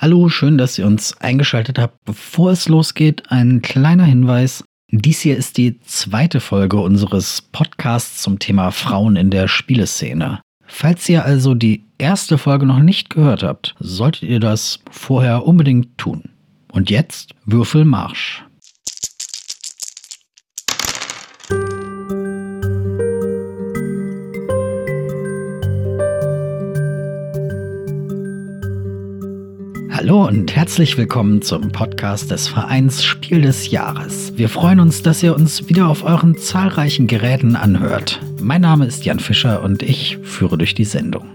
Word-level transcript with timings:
Hallo, 0.00 0.28
schön, 0.28 0.58
dass 0.58 0.78
ihr 0.78 0.86
uns 0.86 1.18
eingeschaltet 1.18 1.76
habt. 1.76 2.04
Bevor 2.04 2.52
es 2.52 2.68
losgeht, 2.68 3.32
ein 3.32 3.62
kleiner 3.62 4.04
Hinweis. 4.04 4.62
Dies 4.92 5.22
hier 5.22 5.36
ist 5.36 5.56
die 5.56 5.80
zweite 5.80 6.38
Folge 6.38 6.76
unseres 6.76 7.42
Podcasts 7.42 8.22
zum 8.22 8.38
Thema 8.38 8.70
Frauen 8.70 9.16
in 9.16 9.32
der 9.32 9.48
Spieleszene. 9.48 10.40
Falls 10.64 11.08
ihr 11.08 11.24
also 11.24 11.54
die 11.54 11.84
erste 11.98 12.38
Folge 12.38 12.64
noch 12.64 12.78
nicht 12.78 13.10
gehört 13.10 13.42
habt, 13.42 13.74
solltet 13.80 14.22
ihr 14.22 14.38
das 14.38 14.78
vorher 14.88 15.44
unbedingt 15.44 15.98
tun. 15.98 16.30
Und 16.70 16.90
jetzt 16.90 17.34
Würfelmarsch. 17.44 18.44
Hallo 30.08 30.26
und 30.26 30.56
herzlich 30.56 30.96
willkommen 30.96 31.42
zum 31.42 31.70
Podcast 31.70 32.30
des 32.30 32.48
Vereins 32.48 33.04
Spiel 33.04 33.42
des 33.42 33.70
Jahres. 33.70 34.32
Wir 34.38 34.48
freuen 34.48 34.80
uns, 34.80 35.02
dass 35.02 35.22
ihr 35.22 35.34
uns 35.34 35.68
wieder 35.68 35.86
auf 35.86 36.02
euren 36.02 36.34
zahlreichen 36.38 37.06
Geräten 37.06 37.56
anhört. 37.56 38.18
Mein 38.40 38.62
Name 38.62 38.86
ist 38.86 39.04
Jan 39.04 39.20
Fischer 39.20 39.62
und 39.62 39.82
ich 39.82 40.16
führe 40.22 40.56
durch 40.56 40.72
die 40.72 40.86
Sendung. 40.86 41.26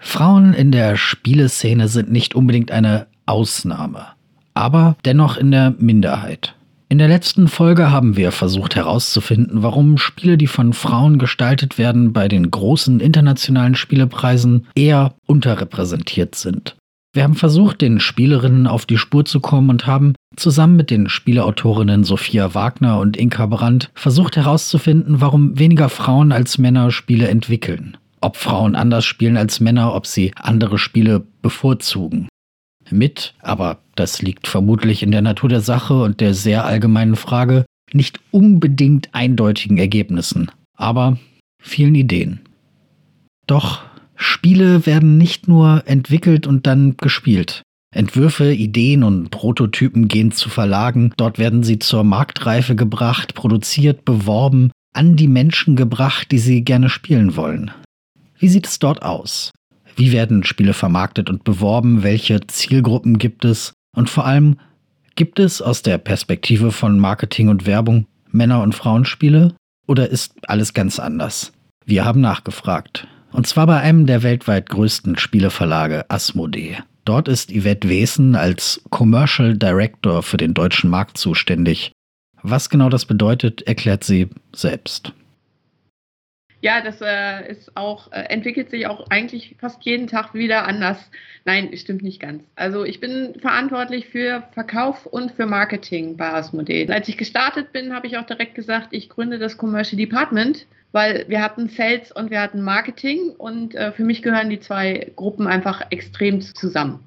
Frauen 0.00 0.54
in 0.54 0.72
der 0.72 0.96
Spieleszene 0.96 1.88
sind 1.88 2.10
nicht 2.10 2.34
unbedingt 2.34 2.70
eine 2.70 3.06
Ausnahme, 3.26 4.06
aber 4.54 4.96
dennoch 5.04 5.36
in 5.36 5.50
der 5.50 5.74
Minderheit. 5.78 6.54
In 6.88 6.96
der 6.96 7.08
letzten 7.08 7.48
Folge 7.48 7.90
haben 7.90 8.16
wir 8.16 8.32
versucht 8.32 8.76
herauszufinden, 8.76 9.62
warum 9.62 9.98
Spiele, 9.98 10.38
die 10.38 10.46
von 10.46 10.72
Frauen 10.72 11.18
gestaltet 11.18 11.76
werden, 11.76 12.14
bei 12.14 12.28
den 12.28 12.50
großen 12.50 12.98
internationalen 12.98 13.74
Spielepreisen 13.74 14.68
eher 14.74 15.12
unterrepräsentiert 15.26 16.34
sind. 16.34 16.76
Wir 17.14 17.24
haben 17.24 17.34
versucht, 17.34 17.82
den 17.82 18.00
Spielerinnen 18.00 18.66
auf 18.66 18.86
die 18.86 18.96
Spur 18.96 19.26
zu 19.26 19.40
kommen 19.40 19.68
und 19.68 19.86
haben 19.86 20.14
zusammen 20.34 20.76
mit 20.76 20.90
den 20.90 21.10
Spieleautorinnen 21.10 22.04
Sophia 22.04 22.54
Wagner 22.54 23.00
und 23.00 23.18
Inka 23.18 23.44
Brandt 23.44 23.90
versucht 23.94 24.36
herauszufinden, 24.36 25.20
warum 25.20 25.58
weniger 25.58 25.90
Frauen 25.90 26.32
als 26.32 26.56
Männer 26.56 26.90
Spiele 26.90 27.28
entwickeln. 27.28 27.98
Ob 28.22 28.36
Frauen 28.36 28.74
anders 28.74 29.04
spielen 29.04 29.36
als 29.36 29.60
Männer, 29.60 29.94
ob 29.94 30.06
sie 30.06 30.32
andere 30.36 30.78
Spiele 30.78 31.22
bevorzugen. 31.42 32.28
Mit, 32.88 33.34
aber 33.40 33.78
das 33.94 34.22
liegt 34.22 34.46
vermutlich 34.46 35.02
in 35.02 35.10
der 35.12 35.22
Natur 35.22 35.50
der 35.50 35.60
Sache 35.60 36.02
und 36.02 36.20
der 36.20 36.32
sehr 36.32 36.64
allgemeinen 36.64 37.16
Frage, 37.16 37.66
nicht 37.92 38.20
unbedingt 38.30 39.10
eindeutigen 39.12 39.76
Ergebnissen, 39.76 40.50
aber 40.76 41.18
vielen 41.58 41.94
Ideen. 41.94 42.40
Doch 43.46 43.82
Spiele 44.22 44.86
werden 44.86 45.18
nicht 45.18 45.48
nur 45.48 45.82
entwickelt 45.86 46.46
und 46.46 46.66
dann 46.66 46.96
gespielt. 46.96 47.62
Entwürfe, 47.94 48.52
Ideen 48.52 49.02
und 49.02 49.30
Prototypen 49.30 50.08
gehen 50.08 50.32
zu 50.32 50.48
Verlagen, 50.48 51.12
dort 51.16 51.38
werden 51.38 51.62
sie 51.62 51.78
zur 51.78 52.04
Marktreife 52.04 52.74
gebracht, 52.74 53.34
produziert, 53.34 54.04
beworben, 54.04 54.70
an 54.94 55.16
die 55.16 55.28
Menschen 55.28 55.76
gebracht, 55.76 56.30
die 56.30 56.38
sie 56.38 56.62
gerne 56.62 56.88
spielen 56.88 57.36
wollen. 57.36 57.70
Wie 58.38 58.48
sieht 58.48 58.66
es 58.66 58.78
dort 58.78 59.02
aus? 59.02 59.50
Wie 59.96 60.12
werden 60.12 60.44
Spiele 60.44 60.72
vermarktet 60.72 61.28
und 61.28 61.44
beworben? 61.44 62.02
Welche 62.02 62.46
Zielgruppen 62.46 63.18
gibt 63.18 63.44
es? 63.44 63.72
Und 63.94 64.08
vor 64.08 64.24
allem, 64.24 64.56
gibt 65.16 65.38
es 65.38 65.60
aus 65.60 65.82
der 65.82 65.98
Perspektive 65.98 66.72
von 66.72 66.98
Marketing 66.98 67.48
und 67.48 67.66
Werbung 67.66 68.06
Männer- 68.30 68.62
und 68.62 68.74
Frauenspiele? 68.74 69.54
Oder 69.86 70.08
ist 70.08 70.34
alles 70.48 70.72
ganz 70.72 70.98
anders? 70.98 71.52
Wir 71.84 72.04
haben 72.04 72.20
nachgefragt. 72.20 73.06
Und 73.32 73.46
zwar 73.46 73.66
bei 73.66 73.80
einem 73.80 74.06
der 74.06 74.22
weltweit 74.22 74.68
größten 74.68 75.18
Spieleverlage 75.18 76.04
Asmodee. 76.08 76.78
Dort 77.04 77.28
ist 77.28 77.50
Yvette 77.50 77.88
Wesen 77.88 78.36
als 78.36 78.82
Commercial 78.90 79.56
Director 79.56 80.22
für 80.22 80.36
den 80.36 80.54
deutschen 80.54 80.90
Markt 80.90 81.18
zuständig. 81.18 81.92
Was 82.42 82.70
genau 82.70 82.88
das 82.88 83.06
bedeutet, 83.06 83.62
erklärt 83.62 84.04
sie 84.04 84.28
selbst. 84.54 85.12
Ja, 86.60 86.80
das 86.80 87.00
äh, 87.00 87.50
ist 87.50 87.76
auch, 87.76 88.12
äh, 88.12 88.20
entwickelt 88.28 88.70
sich 88.70 88.86
auch 88.86 89.10
eigentlich 89.10 89.56
fast 89.58 89.82
jeden 89.82 90.06
Tag 90.06 90.32
wieder 90.32 90.68
anders. 90.68 91.10
Nein, 91.44 91.76
stimmt 91.76 92.02
nicht 92.02 92.20
ganz. 92.20 92.44
Also 92.54 92.84
ich 92.84 93.00
bin 93.00 93.34
verantwortlich 93.40 94.06
für 94.06 94.44
Verkauf 94.52 95.06
und 95.06 95.32
für 95.32 95.46
Marketing 95.46 96.16
bei 96.16 96.32
Asmodee. 96.32 96.88
Als 96.88 97.08
ich 97.08 97.18
gestartet 97.18 97.72
bin, 97.72 97.92
habe 97.92 98.06
ich 98.06 98.16
auch 98.16 98.26
direkt 98.26 98.54
gesagt, 98.54 98.88
ich 98.92 99.08
gründe 99.08 99.40
das 99.40 99.56
Commercial 99.56 99.96
Department 99.96 100.66
weil 100.92 101.24
wir 101.28 101.42
hatten 101.42 101.68
Sales 101.68 102.12
und 102.12 102.30
wir 102.30 102.40
hatten 102.40 102.62
Marketing 102.62 103.30
und 103.36 103.74
äh, 103.74 103.92
für 103.92 104.04
mich 104.04 104.22
gehören 104.22 104.50
die 104.50 104.60
zwei 104.60 105.10
Gruppen 105.16 105.46
einfach 105.46 105.82
extrem 105.90 106.40
zusammen. 106.40 107.00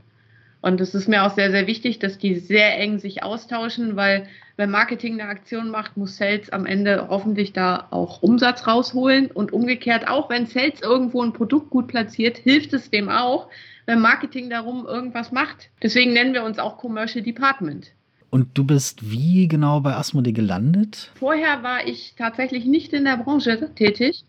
Und 0.62 0.82
es 0.82 0.96
ist 0.96 1.08
mir 1.08 1.24
auch 1.24 1.36
sehr, 1.36 1.52
sehr 1.52 1.68
wichtig, 1.68 2.00
dass 2.00 2.18
die 2.18 2.36
sehr 2.36 2.80
eng 2.80 2.98
sich 2.98 3.22
austauschen, 3.22 3.96
weil 3.96 4.28
wenn 4.58 4.72
Marketing 4.72 5.20
eine 5.20 5.30
Aktion 5.30 5.70
macht, 5.70 5.96
muss 5.96 6.18
Sales 6.18 6.50
am 6.50 6.66
Ende 6.66 7.08
hoffentlich 7.10 7.54
da 7.54 7.88
auch 7.92 8.24
Umsatz 8.24 8.66
rausholen 8.66 9.28
und 9.28 9.54
umgekehrt 9.54 10.08
auch, 10.08 10.30
wenn 10.30 10.48
Sales 10.48 10.82
irgendwo 10.82 11.22
ein 11.22 11.34
Produkt 11.34 11.70
gut 11.70 11.88
platziert, 11.88 12.38
hilft 12.38 12.74
es 12.74 12.90
dem 12.90 13.10
auch, 13.10 13.48
wenn 13.86 14.00
Marketing 14.00 14.50
darum 14.50 14.88
irgendwas 14.88 15.32
macht. 15.32 15.70
Deswegen 15.84 16.14
nennen 16.14 16.34
wir 16.34 16.44
uns 16.44 16.58
auch 16.58 16.80
Commercial 16.80 17.24
Department. 17.24 17.92
Und 18.36 18.50
du 18.58 18.66
bist 18.66 19.10
wie 19.10 19.48
genau 19.48 19.80
bei 19.80 19.96
Asmodee 19.96 20.34
gelandet? 20.34 21.10
Vorher 21.16 21.64
war 21.64 21.88
ich 21.88 22.16
tatsächlich 22.18 22.66
nicht 22.66 22.92
in 22.92 23.06
der 23.06 23.16
Branche 23.16 23.74
tätig. 23.76 24.26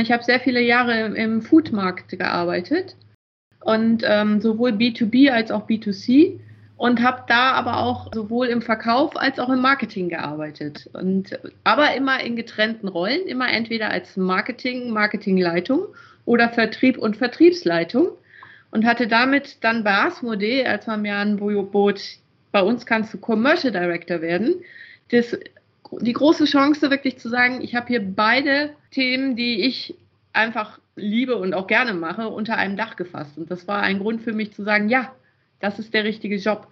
Ich 0.00 0.10
habe 0.10 0.24
sehr 0.24 0.40
viele 0.40 0.62
Jahre 0.62 1.08
im 1.08 1.42
Foodmarkt 1.42 2.18
gearbeitet 2.18 2.96
und 3.60 4.04
ähm, 4.06 4.40
sowohl 4.40 4.70
B2B 4.70 5.30
als 5.30 5.50
auch 5.50 5.68
B2C 5.68 6.40
und 6.78 7.02
habe 7.02 7.24
da 7.28 7.52
aber 7.52 7.76
auch 7.76 8.10
sowohl 8.14 8.46
im 8.46 8.62
Verkauf 8.62 9.18
als 9.18 9.38
auch 9.38 9.50
im 9.50 9.60
Marketing 9.60 10.08
gearbeitet. 10.08 10.88
Und, 10.94 11.38
aber 11.62 11.94
immer 11.94 12.22
in 12.24 12.36
getrennten 12.36 12.88
Rollen, 12.88 13.26
immer 13.26 13.52
entweder 13.52 13.90
als 13.90 14.16
Marketing, 14.16 14.88
Marketingleitung 14.88 15.88
oder 16.24 16.48
Vertrieb 16.48 16.96
und 16.96 17.18
Vertriebsleitung 17.18 18.12
und 18.70 18.86
hatte 18.86 19.08
damit 19.08 19.62
dann 19.62 19.84
bei 19.84 19.94
Asmodee, 19.94 20.64
als 20.64 20.86
man 20.86 21.02
mir 21.02 21.16
anbot, 21.16 22.00
bei 22.52 22.62
uns 22.62 22.86
kannst 22.86 23.12
du 23.12 23.18
Commercial 23.18 23.72
Director 23.72 24.20
werden. 24.20 24.56
Das, 25.10 25.36
die 26.00 26.12
große 26.12 26.44
Chance 26.44 26.90
wirklich 26.90 27.18
zu 27.18 27.28
sagen, 27.28 27.60
ich 27.62 27.74
habe 27.74 27.88
hier 27.88 28.02
beide 28.04 28.70
Themen, 28.90 29.36
die 29.36 29.62
ich 29.62 29.94
einfach 30.32 30.78
liebe 30.94 31.36
und 31.36 31.54
auch 31.54 31.66
gerne 31.66 31.94
mache, 31.94 32.28
unter 32.28 32.56
einem 32.56 32.76
Dach 32.76 32.96
gefasst. 32.96 33.36
Und 33.36 33.50
das 33.50 33.66
war 33.66 33.82
ein 33.82 33.98
Grund 33.98 34.22
für 34.22 34.32
mich 34.32 34.52
zu 34.52 34.62
sagen, 34.62 34.88
ja, 34.88 35.12
das 35.60 35.78
ist 35.78 35.94
der 35.94 36.04
richtige 36.04 36.36
Job. 36.36 36.68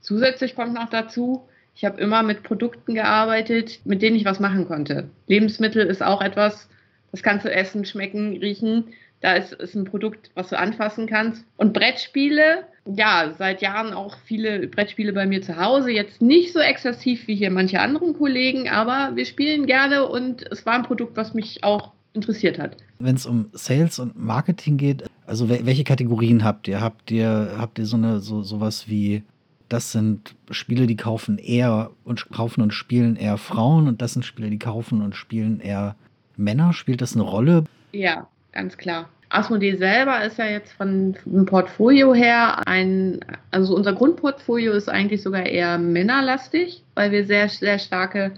Zusätzlich 0.00 0.54
kommt 0.54 0.74
noch 0.74 0.90
dazu, 0.90 1.46
ich 1.74 1.84
habe 1.84 2.00
immer 2.00 2.22
mit 2.22 2.42
Produkten 2.42 2.94
gearbeitet, 2.94 3.80
mit 3.84 4.02
denen 4.02 4.16
ich 4.16 4.24
was 4.24 4.40
machen 4.40 4.66
konnte. 4.66 5.08
Lebensmittel 5.26 5.86
ist 5.86 6.02
auch 6.02 6.20
etwas, 6.20 6.68
das 7.12 7.22
kannst 7.22 7.44
du 7.44 7.50
essen, 7.50 7.84
schmecken, 7.84 8.36
riechen. 8.38 8.92
Da 9.20 9.34
ist, 9.34 9.52
ist 9.54 9.74
ein 9.74 9.84
Produkt, 9.84 10.30
was 10.34 10.48
du 10.48 10.58
anfassen 10.58 11.06
kannst. 11.06 11.44
Und 11.56 11.72
Brettspiele, 11.72 12.66
ja, 12.84 13.32
seit 13.38 13.62
Jahren 13.62 13.92
auch 13.92 14.16
viele 14.24 14.66
Brettspiele 14.66 15.12
bei 15.12 15.26
mir 15.26 15.42
zu 15.42 15.56
Hause. 15.56 15.90
Jetzt 15.90 16.20
nicht 16.20 16.52
so 16.52 16.58
exzessiv 16.58 17.26
wie 17.26 17.36
hier 17.36 17.50
manche 17.50 17.80
anderen 17.80 18.14
Kollegen, 18.14 18.68
aber 18.68 19.14
wir 19.14 19.24
spielen 19.24 19.66
gerne 19.66 20.06
und 20.06 20.44
es 20.50 20.66
war 20.66 20.74
ein 20.74 20.82
Produkt, 20.82 21.16
was 21.16 21.34
mich 21.34 21.62
auch 21.62 21.92
interessiert 22.12 22.58
hat. 22.58 22.76
Wenn 22.98 23.14
es 23.14 23.26
um 23.26 23.48
Sales 23.52 23.98
und 23.98 24.18
Marketing 24.18 24.76
geht, 24.76 25.04
also 25.26 25.48
welche 25.48 25.84
Kategorien 25.84 26.44
habt 26.44 26.68
ihr? 26.68 26.80
Habt 26.80 27.10
ihr, 27.10 27.54
habt 27.56 27.78
ihr 27.78 27.86
so 27.86 27.96
eine 27.96 28.20
so 28.20 28.42
sowas 28.42 28.88
wie 28.88 29.22
das 29.68 29.90
sind 29.90 30.34
Spiele, 30.50 30.86
die 30.86 30.96
kaufen 30.96 31.38
eher 31.38 31.90
und 32.04 32.28
kaufen 32.30 32.60
und 32.60 32.74
spielen 32.74 33.16
eher 33.16 33.38
Frauen 33.38 33.88
und 33.88 34.02
das 34.02 34.12
sind 34.12 34.24
Spiele, 34.24 34.50
die 34.50 34.58
kaufen 34.58 35.00
und 35.00 35.16
spielen 35.16 35.60
eher 35.60 35.96
Männer. 36.36 36.74
Spielt 36.74 37.00
das 37.00 37.14
eine 37.14 37.22
Rolle? 37.22 37.64
Ja, 37.92 38.28
ganz 38.52 38.76
klar. 38.76 39.08
Asmodee 39.32 39.76
selber 39.76 40.24
ist 40.24 40.38
ja 40.38 40.46
jetzt 40.46 40.72
von 40.72 41.16
dem 41.24 41.46
Portfolio 41.46 42.14
her 42.14 42.66
ein, 42.66 43.20
also 43.50 43.74
unser 43.74 43.94
Grundportfolio 43.94 44.72
ist 44.72 44.90
eigentlich 44.90 45.22
sogar 45.22 45.46
eher 45.46 45.78
männerlastig, 45.78 46.82
weil 46.94 47.12
wir 47.12 47.24
sehr, 47.24 47.48
sehr 47.48 47.78
starke 47.78 48.32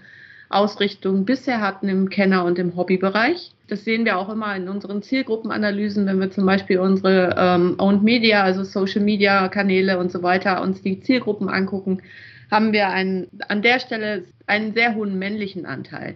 Ausrichtung 0.49 1.25
bisher 1.25 1.61
hatten 1.61 1.89
im 1.89 2.11
Kenner- 2.11 2.45
und 2.45 2.59
im 2.61 2.77
Hobbybereich. 2.77 3.51
Das 3.67 3.85
sehen 3.85 4.05
wir 4.05 4.19
auch 4.19 4.29
immer 4.29 4.55
in 4.55 4.69
unseren 4.69 5.03
Zielgruppenanalysen, 5.03 6.07
wenn 6.07 6.21
wir 6.21 6.31
zum 6.31 6.47
Beispiel 6.47 6.79
unsere 6.79 7.35
ähm, 7.37 7.75
Owned 7.79 8.05
Media, 8.05 8.45
also 8.45 8.63
Social 8.63 9.03
Media 9.03 9.49
Kanäle 9.49 9.99
und 9.99 10.13
so 10.13 10.23
weiter, 10.23 10.63
uns 10.63 10.81
die 10.83 11.01
Zielgruppen 11.01 11.49
angucken, 11.49 12.03
haben 12.51 12.73
wir 12.73 12.89
einen, 12.89 13.27
an 13.49 13.63
der 13.63 13.81
Stelle 13.81 14.25
einen 14.47 14.75
sehr 14.75 14.95
hohen 14.95 15.19
männlichen 15.19 15.67
Anteil. 15.67 16.15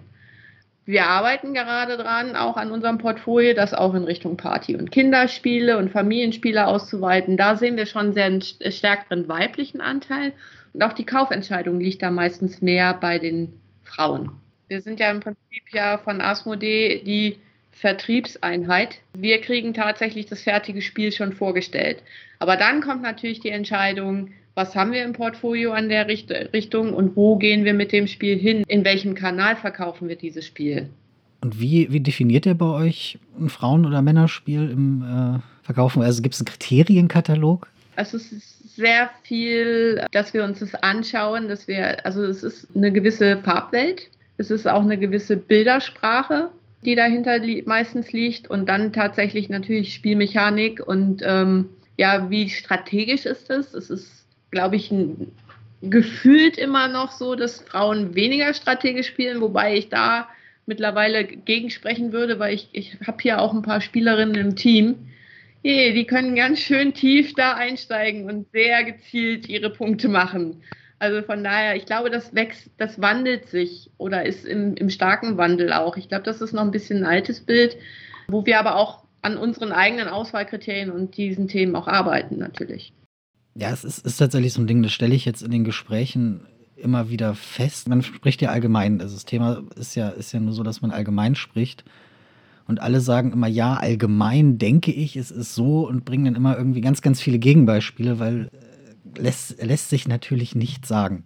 Wir 0.89 1.05
arbeiten 1.07 1.53
gerade 1.53 1.99
dran, 1.99 2.35
auch 2.35 2.57
an 2.57 2.71
unserem 2.71 2.97
Portfolio, 2.97 3.53
das 3.53 3.75
auch 3.75 3.93
in 3.93 4.05
Richtung 4.05 4.39
Party- 4.39 4.75
und 4.75 4.91
Kinderspiele 4.91 5.77
und 5.77 5.91
Familienspiele 5.91 6.67
auszuweiten. 6.67 7.37
Da 7.37 7.57
sehen 7.57 7.77
wir 7.77 7.85
schon 7.85 8.15
sehr 8.15 8.25
einen 8.25 8.41
stärkeren 8.41 9.29
weiblichen 9.29 9.83
Anteil. 9.83 10.33
Und 10.73 10.83
auch 10.83 10.95
die 10.95 11.05
Kaufentscheidung 11.05 11.79
liegt 11.79 12.01
da 12.01 12.11
meistens 12.11 12.63
mehr 12.63 12.95
bei 12.95 13.19
den 13.19 13.53
Frauen. 13.85 14.31
Wir 14.69 14.81
sind 14.81 14.99
ja 14.99 15.11
im 15.11 15.21
Prinzip 15.21 15.65
ja 15.73 15.99
von 15.99 16.23
Asmodee 16.23 17.03
die 17.05 17.37
Vertriebseinheit. 17.73 19.01
Wir 19.13 19.43
kriegen 19.43 19.75
tatsächlich 19.75 20.25
das 20.25 20.41
fertige 20.41 20.81
Spiel 20.81 21.13
schon 21.13 21.35
vorgestellt. 21.35 22.03
Aber 22.39 22.57
dann 22.57 22.81
kommt 22.81 23.03
natürlich 23.03 23.41
die 23.41 23.51
Entscheidung, 23.51 24.33
was 24.59 24.75
haben 24.75 24.91
wir 24.91 25.05
im 25.05 25.13
Portfolio 25.13 25.71
an 25.71 25.89
der 25.89 26.09
Richt 26.09 26.33
Richtung 26.53 26.93
und 26.93 27.15
wo 27.15 27.37
gehen 27.37 27.65
wir 27.65 27.75
mit 27.75 27.93
dem 27.93 28.09
Spiel 28.09 28.37
hin? 28.37 28.65
In 28.67 28.85
welchem 28.85 29.15
Kanal 29.15 29.55
verkaufen 29.55 30.09
wir 30.09 30.17
dieses 30.17 30.45
Spiel? 30.45 30.89
Und 31.41 31.61
wie, 31.61 31.93
wie 31.93 32.01
definiert 32.01 32.45
ihr 32.45 32.57
bei 32.57 32.67
euch 32.67 33.21
ein 33.39 33.51
Frauen- 33.51 33.87
oder 33.87 34.03
Männerspiel 34.03 34.69
im 34.69 35.03
äh, 35.03 35.65
Verkaufen? 35.65 36.03
Also 36.03 36.23
gibt 36.23 36.35
es 36.35 36.41
einen 36.41 36.47
Kriterienkatalog? 36.47 37.69
Also 37.95 38.17
es 38.17 38.33
ist 38.33 38.75
sehr 38.75 39.11
viel, 39.23 40.05
dass 40.11 40.35
wir 40.35 40.43
uns 40.43 40.59
das 40.59 40.75
anschauen, 40.75 41.47
dass 41.47 41.69
wir, 41.69 42.05
also 42.05 42.25
es 42.25 42.43
ist 42.43 42.67
eine 42.75 42.91
gewisse 42.91 43.39
Farbwelt, 43.39 44.11
es 44.39 44.51
ist 44.51 44.67
auch 44.67 44.83
eine 44.83 44.99
gewisse 44.99 45.37
Bildersprache, 45.37 46.51
die 46.85 46.97
dahinter 46.97 47.39
li 47.39 47.63
meistens 47.65 48.11
liegt 48.11 48.51
und 48.51 48.69
dann 48.69 48.93
tatsächlich 48.93 49.49
natürlich 49.49 49.95
Spielmechanik 49.95 50.85
und 50.85 51.23
ähm, 51.25 51.67
ja, 51.97 52.29
wie 52.29 52.49
strategisch 52.51 53.25
ist 53.25 53.51
es? 53.51 53.75
Es 53.75 53.91
ist, 53.91 54.19
glaube 54.51 54.77
ich, 54.77 54.93
gefühlt 55.83 56.59
immer 56.59 56.89
noch 56.89 57.13
so, 57.13 57.35
dass 57.35 57.61
Frauen 57.61 58.15
weniger 58.15 58.53
strategisch 58.55 59.09
spielen, 59.09 59.41
wobei 59.41 59.77
ich 59.77 59.89
da 59.89 60.29
mittlerweile 60.67 61.25
gegensprechen 61.25 62.13
würde, 62.13 62.39
weil 62.39 62.55
ich, 62.55 62.69
ich 62.73 62.99
habe 63.07 63.19
hier 63.23 63.41
auch 63.41 63.55
ein 63.55 63.63
paar 63.63 63.81
Spielerinnen 63.81 64.35
im 64.35 64.57
Team, 64.57 65.09
hey, 65.63 65.93
die 65.93 66.07
können 66.07 66.37
ganz 66.37 66.61
schön 66.61 66.95
tief 66.95 67.35
da 67.35 67.55
einsteigen 67.55 68.29
und 68.29 68.51
sehr 68.53 68.85
gezielt 68.85 69.49
ihre 69.49 69.71
Punkte 69.71 70.09
machen. 70.09 70.63
Also 70.99 71.23
von 71.23 71.45
daher, 71.45 71.77
ich 71.77 71.87
glaube, 71.87 72.11
das 72.11 72.35
wächst, 72.35 72.71
das 72.77 73.01
wandelt 73.01 73.47
sich 73.47 73.91
oder 73.99 74.27
ist 74.27 74.45
im, 74.45 74.75
im 74.75 74.91
starken 74.91 75.37
Wandel 75.37 75.73
auch. 75.73 75.97
Ich 75.97 76.09
glaube, 76.09 76.25
das 76.25 76.41
ist 76.41 76.53
noch 76.53 76.63
ein 76.63 76.73
bisschen 76.73 76.99
ein 76.99 77.07
altes 77.07 77.41
Bild, 77.41 77.77
wo 78.27 78.45
wir 78.47 78.59
aber 78.59 78.77
auch 78.77 79.05
an 79.23 79.37
unseren 79.37 79.73
eigenen 79.73 80.09
Auswahlkriterien 80.09 80.91
und 80.91 81.17
diesen 81.17 81.49
Themen 81.49 81.77
auch 81.77 81.89
arbeiten, 81.89 82.39
natürlich. 82.39 82.93
Ja, 83.59 83.71
es 83.71 83.83
ist, 83.83 84.07
ist 84.07 84.19
tatsächlich 84.19 84.53
so 84.53 84.61
ein 84.61 84.69
Ding, 84.69 84.85
das 84.85 84.93
stelle 84.93 85.17
ich 85.17 85.25
jetzt 85.25 85.43
in 85.43 85.51
den 85.51 85.65
Gesprächen 85.65 86.47
immer 86.77 87.11
wieder 87.11 87.35
fest. 87.35 87.89
Man 87.89 88.03
spricht 88.03 88.41
ja 88.41 88.51
allgemein. 88.51 89.01
Also 89.01 89.17
das 89.17 89.25
Thema 89.25 89.65
ist 89.75 89.97
ja, 89.97 90.11
ist 90.11 90.33
ja 90.33 90.39
nur 90.39 90.53
so, 90.53 90.63
dass 90.63 90.81
man 90.81 90.93
allgemein 90.93 91.35
spricht. 91.35 91.85
Und 92.69 92.81
alle 92.81 93.01
sagen 93.01 93.33
immer, 93.33 93.49
ja, 93.49 93.75
allgemein 93.75 94.59
denke 94.59 94.93
ich, 94.93 95.17
es 95.17 95.33
ist 95.33 95.57
so 95.57 95.89
und 95.89 96.05
bringen 96.05 96.27
dann 96.27 96.37
immer 96.37 96.57
irgendwie 96.57 96.83
ganz, 96.83 97.03
ganz 97.03 97.21
viele 97.21 97.41
Gegenbeispiele, 97.41 98.21
weil 98.21 98.49
äh, 98.53 99.21
lässt, 99.21 99.61
lässt 99.61 99.91
sich 99.91 100.07
natürlich 100.07 100.55
nicht 100.55 100.87
sagen. 100.87 101.25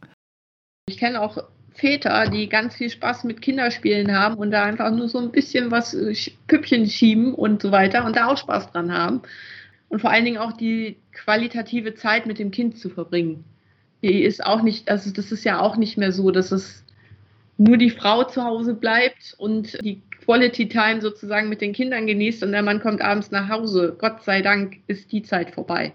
Ich 0.88 0.96
kenne 0.96 1.20
auch 1.20 1.36
Väter, 1.74 2.30
die 2.30 2.48
ganz 2.48 2.76
viel 2.76 2.88
Spaß 2.88 3.24
mit 3.24 3.42
Kinderspielen 3.42 4.10
haben 4.16 4.36
und 4.36 4.52
da 4.52 4.62
einfach 4.62 4.90
nur 4.90 5.10
so 5.10 5.18
ein 5.18 5.32
bisschen 5.32 5.70
was 5.70 5.92
äh, 5.92 6.14
Püppchen 6.46 6.88
schieben 6.88 7.34
und 7.34 7.60
so 7.60 7.72
weiter 7.72 8.06
und 8.06 8.16
da 8.16 8.28
auch 8.28 8.38
Spaß 8.38 8.72
dran 8.72 8.90
haben. 8.90 9.20
Und 9.92 10.00
vor 10.00 10.10
allen 10.10 10.24
Dingen 10.24 10.38
auch 10.38 10.52
die 10.52 10.96
qualitative 11.12 11.94
Zeit 11.94 12.24
mit 12.24 12.38
dem 12.38 12.50
Kind 12.50 12.78
zu 12.78 12.88
verbringen. 12.88 13.44
Die 14.02 14.22
ist 14.22 14.44
auch 14.44 14.62
nicht, 14.62 14.90
also 14.90 15.12
das 15.12 15.30
ist 15.30 15.44
ja 15.44 15.60
auch 15.60 15.76
nicht 15.76 15.98
mehr 15.98 16.12
so, 16.12 16.30
dass 16.30 16.50
es 16.50 16.82
nur 17.58 17.76
die 17.76 17.90
Frau 17.90 18.24
zu 18.24 18.42
Hause 18.42 18.72
bleibt 18.72 19.34
und 19.36 19.78
die 19.84 20.00
Quality 20.24 20.66
Time 20.70 21.02
sozusagen 21.02 21.50
mit 21.50 21.60
den 21.60 21.74
Kindern 21.74 22.06
genießt 22.06 22.42
und 22.42 22.52
der 22.52 22.62
Mann 22.62 22.80
kommt 22.80 23.02
abends 23.02 23.30
nach 23.32 23.50
Hause. 23.50 23.94
Gott 23.98 24.22
sei 24.22 24.40
Dank 24.40 24.78
ist 24.86 25.12
die 25.12 25.22
Zeit 25.22 25.50
vorbei. 25.50 25.92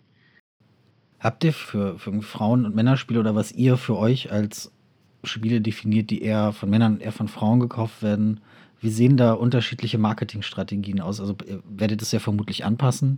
Habt 1.20 1.44
ihr 1.44 1.52
für, 1.52 1.98
für 1.98 2.22
Frauen- 2.22 2.68
und 2.68 2.76
Männerspiele 2.76 3.20
oder 3.20 3.34
was 3.34 3.52
ihr 3.52 3.78
für 3.78 3.98
euch 3.98 4.32
als 4.32 4.72
Spiele 5.24 5.60
definiert, 5.60 6.12
die 6.12 6.22
eher 6.22 6.54
von 6.54 6.70
Männern, 6.70 7.00
eher 7.00 7.12
von 7.12 7.28
Frauen 7.28 7.60
gekauft 7.60 8.04
werden? 8.04 8.42
Wie 8.80 8.92
sehen 8.92 9.18
da 9.18 9.34
unterschiedliche 9.34 9.98
Marketingstrategien 9.98 11.02
aus? 11.02 11.20
Also 11.20 11.36
ihr 11.48 11.64
werdet 11.68 12.04
es 12.04 12.12
ja 12.12 12.20
vermutlich 12.20 12.64
anpassen. 12.64 13.18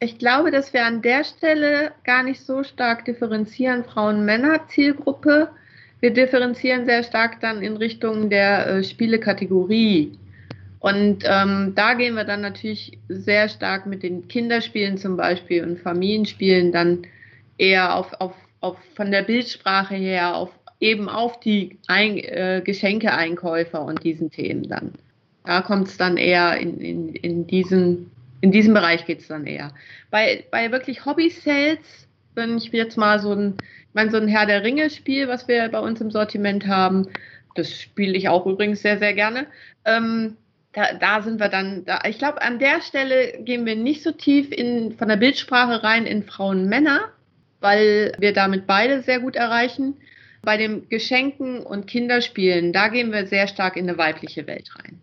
Ich 0.00 0.18
glaube, 0.18 0.50
dass 0.50 0.72
wir 0.72 0.86
an 0.86 1.02
der 1.02 1.24
Stelle 1.24 1.92
gar 2.04 2.22
nicht 2.22 2.40
so 2.40 2.64
stark 2.64 3.04
differenzieren, 3.04 3.84
Frauen-Männer-Zielgruppe. 3.84 5.50
Wir 6.00 6.14
differenzieren 6.14 6.86
sehr 6.86 7.02
stark 7.02 7.40
dann 7.40 7.62
in 7.62 7.76
Richtung 7.76 8.30
der 8.30 8.66
äh, 8.66 8.84
Spielekategorie. 8.84 10.18
Und 10.78 11.24
ähm, 11.26 11.72
da 11.74 11.92
gehen 11.92 12.14
wir 12.14 12.24
dann 12.24 12.40
natürlich 12.40 12.98
sehr 13.08 13.50
stark 13.50 13.84
mit 13.84 14.02
den 14.02 14.26
Kinderspielen 14.26 14.96
zum 14.96 15.18
Beispiel 15.18 15.62
und 15.62 15.78
Familienspielen 15.78 16.72
dann 16.72 17.06
eher 17.58 17.94
auf, 17.94 18.14
auf, 18.18 18.32
auf 18.60 18.78
von 18.94 19.10
der 19.10 19.22
Bildsprache 19.22 19.94
her 19.94 20.34
auf 20.34 20.50
eben 20.80 21.08
auf 21.08 21.38
die 21.40 21.78
Ein 21.86 22.16
äh, 22.18 22.62
Geschenkeeinkäufer 22.64 23.84
und 23.84 24.02
diesen 24.02 24.30
Themen 24.30 24.68
dann. 24.68 24.92
Da 25.44 25.60
kommt 25.60 25.88
es 25.88 25.96
dann 25.96 26.16
eher 26.16 26.58
in, 26.58 26.80
in, 26.80 27.14
in, 27.14 27.46
diesen, 27.46 28.10
in 28.40 28.52
diesem 28.52 28.74
Bereich 28.74 29.04
geht 29.06 29.20
es 29.20 29.28
dann 29.28 29.46
eher. 29.46 29.72
Bei, 30.10 30.44
bei 30.50 30.72
wirklich 30.72 31.04
Hobby-Sales, 31.04 32.08
wenn 32.34 32.56
ich 32.56 32.72
jetzt 32.72 32.96
mal 32.96 33.18
so 33.18 33.32
ein, 33.32 33.56
ich 33.60 33.94
meine, 33.94 34.10
so 34.10 34.16
ein 34.16 34.28
Herr 34.28 34.46
der 34.46 34.62
Ringe-Spiel, 34.62 35.28
was 35.28 35.48
wir 35.48 35.68
bei 35.68 35.80
uns 35.80 36.00
im 36.00 36.10
Sortiment 36.10 36.66
haben, 36.66 37.08
das 37.54 37.70
spiele 37.70 38.16
ich 38.16 38.28
auch 38.28 38.46
übrigens 38.46 38.82
sehr, 38.82 38.98
sehr 38.98 39.14
gerne. 39.14 39.46
Ähm, 39.84 40.36
da, 40.72 40.94
da, 40.94 41.22
sind 41.22 41.40
wir 41.40 41.48
dann, 41.48 41.84
da, 41.84 42.00
ich 42.06 42.18
glaube, 42.18 42.42
an 42.42 42.58
der 42.58 42.80
Stelle 42.80 43.42
gehen 43.42 43.66
wir 43.66 43.76
nicht 43.76 44.02
so 44.02 44.12
tief 44.12 44.52
in, 44.52 44.96
von 44.96 45.08
der 45.08 45.16
Bildsprache 45.16 45.82
rein 45.82 46.06
in 46.06 46.22
Frauen, 46.22 46.68
Männer, 46.68 47.10
weil 47.60 48.12
wir 48.18 48.32
damit 48.32 48.66
beide 48.66 49.02
sehr 49.02 49.20
gut 49.20 49.36
erreichen. 49.36 49.96
Bei 50.42 50.56
den 50.56 50.88
Geschenken 50.88 51.60
und 51.60 51.86
Kinderspielen, 51.86 52.72
da 52.72 52.88
gehen 52.88 53.12
wir 53.12 53.26
sehr 53.26 53.46
stark 53.46 53.76
in 53.76 53.88
eine 53.88 53.98
weibliche 53.98 54.46
Welt 54.46 54.70
rein. 54.78 55.00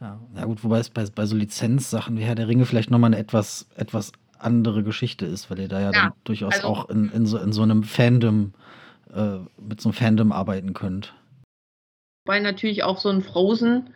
Ja, 0.00 0.20
ja 0.36 0.44
gut, 0.44 0.62
wobei 0.62 0.78
es 0.78 0.90
bei, 0.90 1.04
bei 1.12 1.26
so 1.26 1.34
Lizenzsachen 1.36 2.16
wie 2.16 2.22
Herr 2.22 2.34
der 2.34 2.48
Ringe 2.48 2.66
vielleicht 2.66 2.90
nochmal 2.90 3.08
eine 3.08 3.18
etwas, 3.18 3.68
etwas 3.74 4.12
andere 4.38 4.82
Geschichte 4.82 5.26
ist, 5.26 5.50
weil 5.50 5.58
ihr 5.58 5.68
da 5.68 5.80
ja, 5.80 5.86
ja 5.86 5.92
dann 5.92 6.12
durchaus 6.24 6.54
also, 6.54 6.68
auch 6.68 6.88
in, 6.88 7.10
in, 7.10 7.26
so, 7.26 7.38
in 7.38 7.52
so 7.52 7.62
einem 7.62 7.82
Fandom, 7.82 8.54
äh, 9.12 9.38
mit 9.60 9.80
so 9.80 9.88
einem 9.88 9.94
Fandom 9.94 10.32
arbeiten 10.32 10.74
könnt. 10.74 11.14
Weil 12.24 12.42
natürlich 12.42 12.84
auch 12.84 12.98
so 12.98 13.08
ein 13.08 13.22
Frozen 13.22 13.90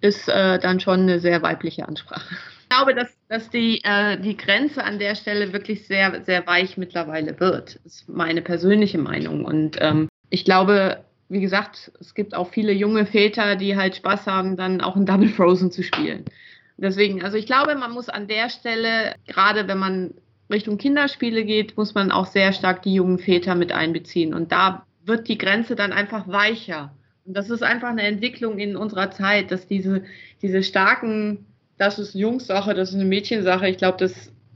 ist 0.00 0.28
äh, 0.28 0.58
dann 0.60 0.78
schon 0.78 1.00
eine 1.00 1.18
sehr 1.18 1.42
weibliche 1.42 1.88
Ansprache. 1.88 2.36
Ich 2.62 2.68
glaube, 2.68 2.94
dass, 2.94 3.16
dass 3.28 3.50
die, 3.50 3.82
äh, 3.82 4.20
die 4.20 4.36
Grenze 4.36 4.84
an 4.84 4.98
der 4.98 5.14
Stelle 5.14 5.52
wirklich 5.52 5.86
sehr, 5.86 6.22
sehr 6.24 6.46
weich 6.46 6.76
mittlerweile 6.76 7.40
wird. 7.40 7.80
Das 7.84 8.00
ist 8.00 8.08
meine 8.08 8.42
persönliche 8.42 8.98
Meinung. 8.98 9.44
Und 9.44 9.78
ähm, 9.80 10.08
ich 10.28 10.44
glaube, 10.44 11.02
wie 11.28 11.40
gesagt, 11.40 11.92
es 12.00 12.14
gibt 12.14 12.34
auch 12.34 12.50
viele 12.50 12.72
junge 12.72 13.06
Väter, 13.06 13.56
die 13.56 13.76
halt 13.76 13.96
Spaß 13.96 14.26
haben, 14.26 14.56
dann 14.56 14.80
auch 14.80 14.96
ein 14.96 15.06
Double 15.06 15.28
Frozen 15.28 15.70
zu 15.70 15.82
spielen. 15.82 16.24
Deswegen, 16.76 17.22
also 17.22 17.36
ich 17.36 17.46
glaube, 17.46 17.74
man 17.74 17.92
muss 17.92 18.08
an 18.08 18.28
der 18.28 18.50
Stelle, 18.50 19.14
gerade 19.26 19.66
wenn 19.68 19.78
man 19.78 20.14
Richtung 20.50 20.78
Kinderspiele 20.78 21.44
geht, 21.44 21.76
muss 21.76 21.94
man 21.94 22.12
auch 22.12 22.26
sehr 22.26 22.52
stark 22.52 22.82
die 22.82 22.94
jungen 22.94 23.18
Väter 23.18 23.54
mit 23.54 23.72
einbeziehen. 23.72 24.32
Und 24.32 24.52
da 24.52 24.86
wird 25.04 25.28
die 25.28 25.38
Grenze 25.38 25.76
dann 25.76 25.92
einfach 25.92 26.28
weicher. 26.28 26.92
Und 27.26 27.36
das 27.36 27.50
ist 27.50 27.62
einfach 27.62 27.88
eine 27.88 28.02
Entwicklung 28.02 28.58
in 28.58 28.76
unserer 28.76 29.10
Zeit, 29.10 29.50
dass 29.50 29.66
diese, 29.66 30.04
diese 30.40 30.62
starken 30.62 31.44
das 31.78 31.98
ist 31.98 32.14
Jungssache, 32.14 32.74
das 32.74 32.90
ist 32.90 32.96
eine 32.96 33.04
Mädchensache. 33.04 33.68
Ich 33.68 33.78
glaube, 33.78 34.10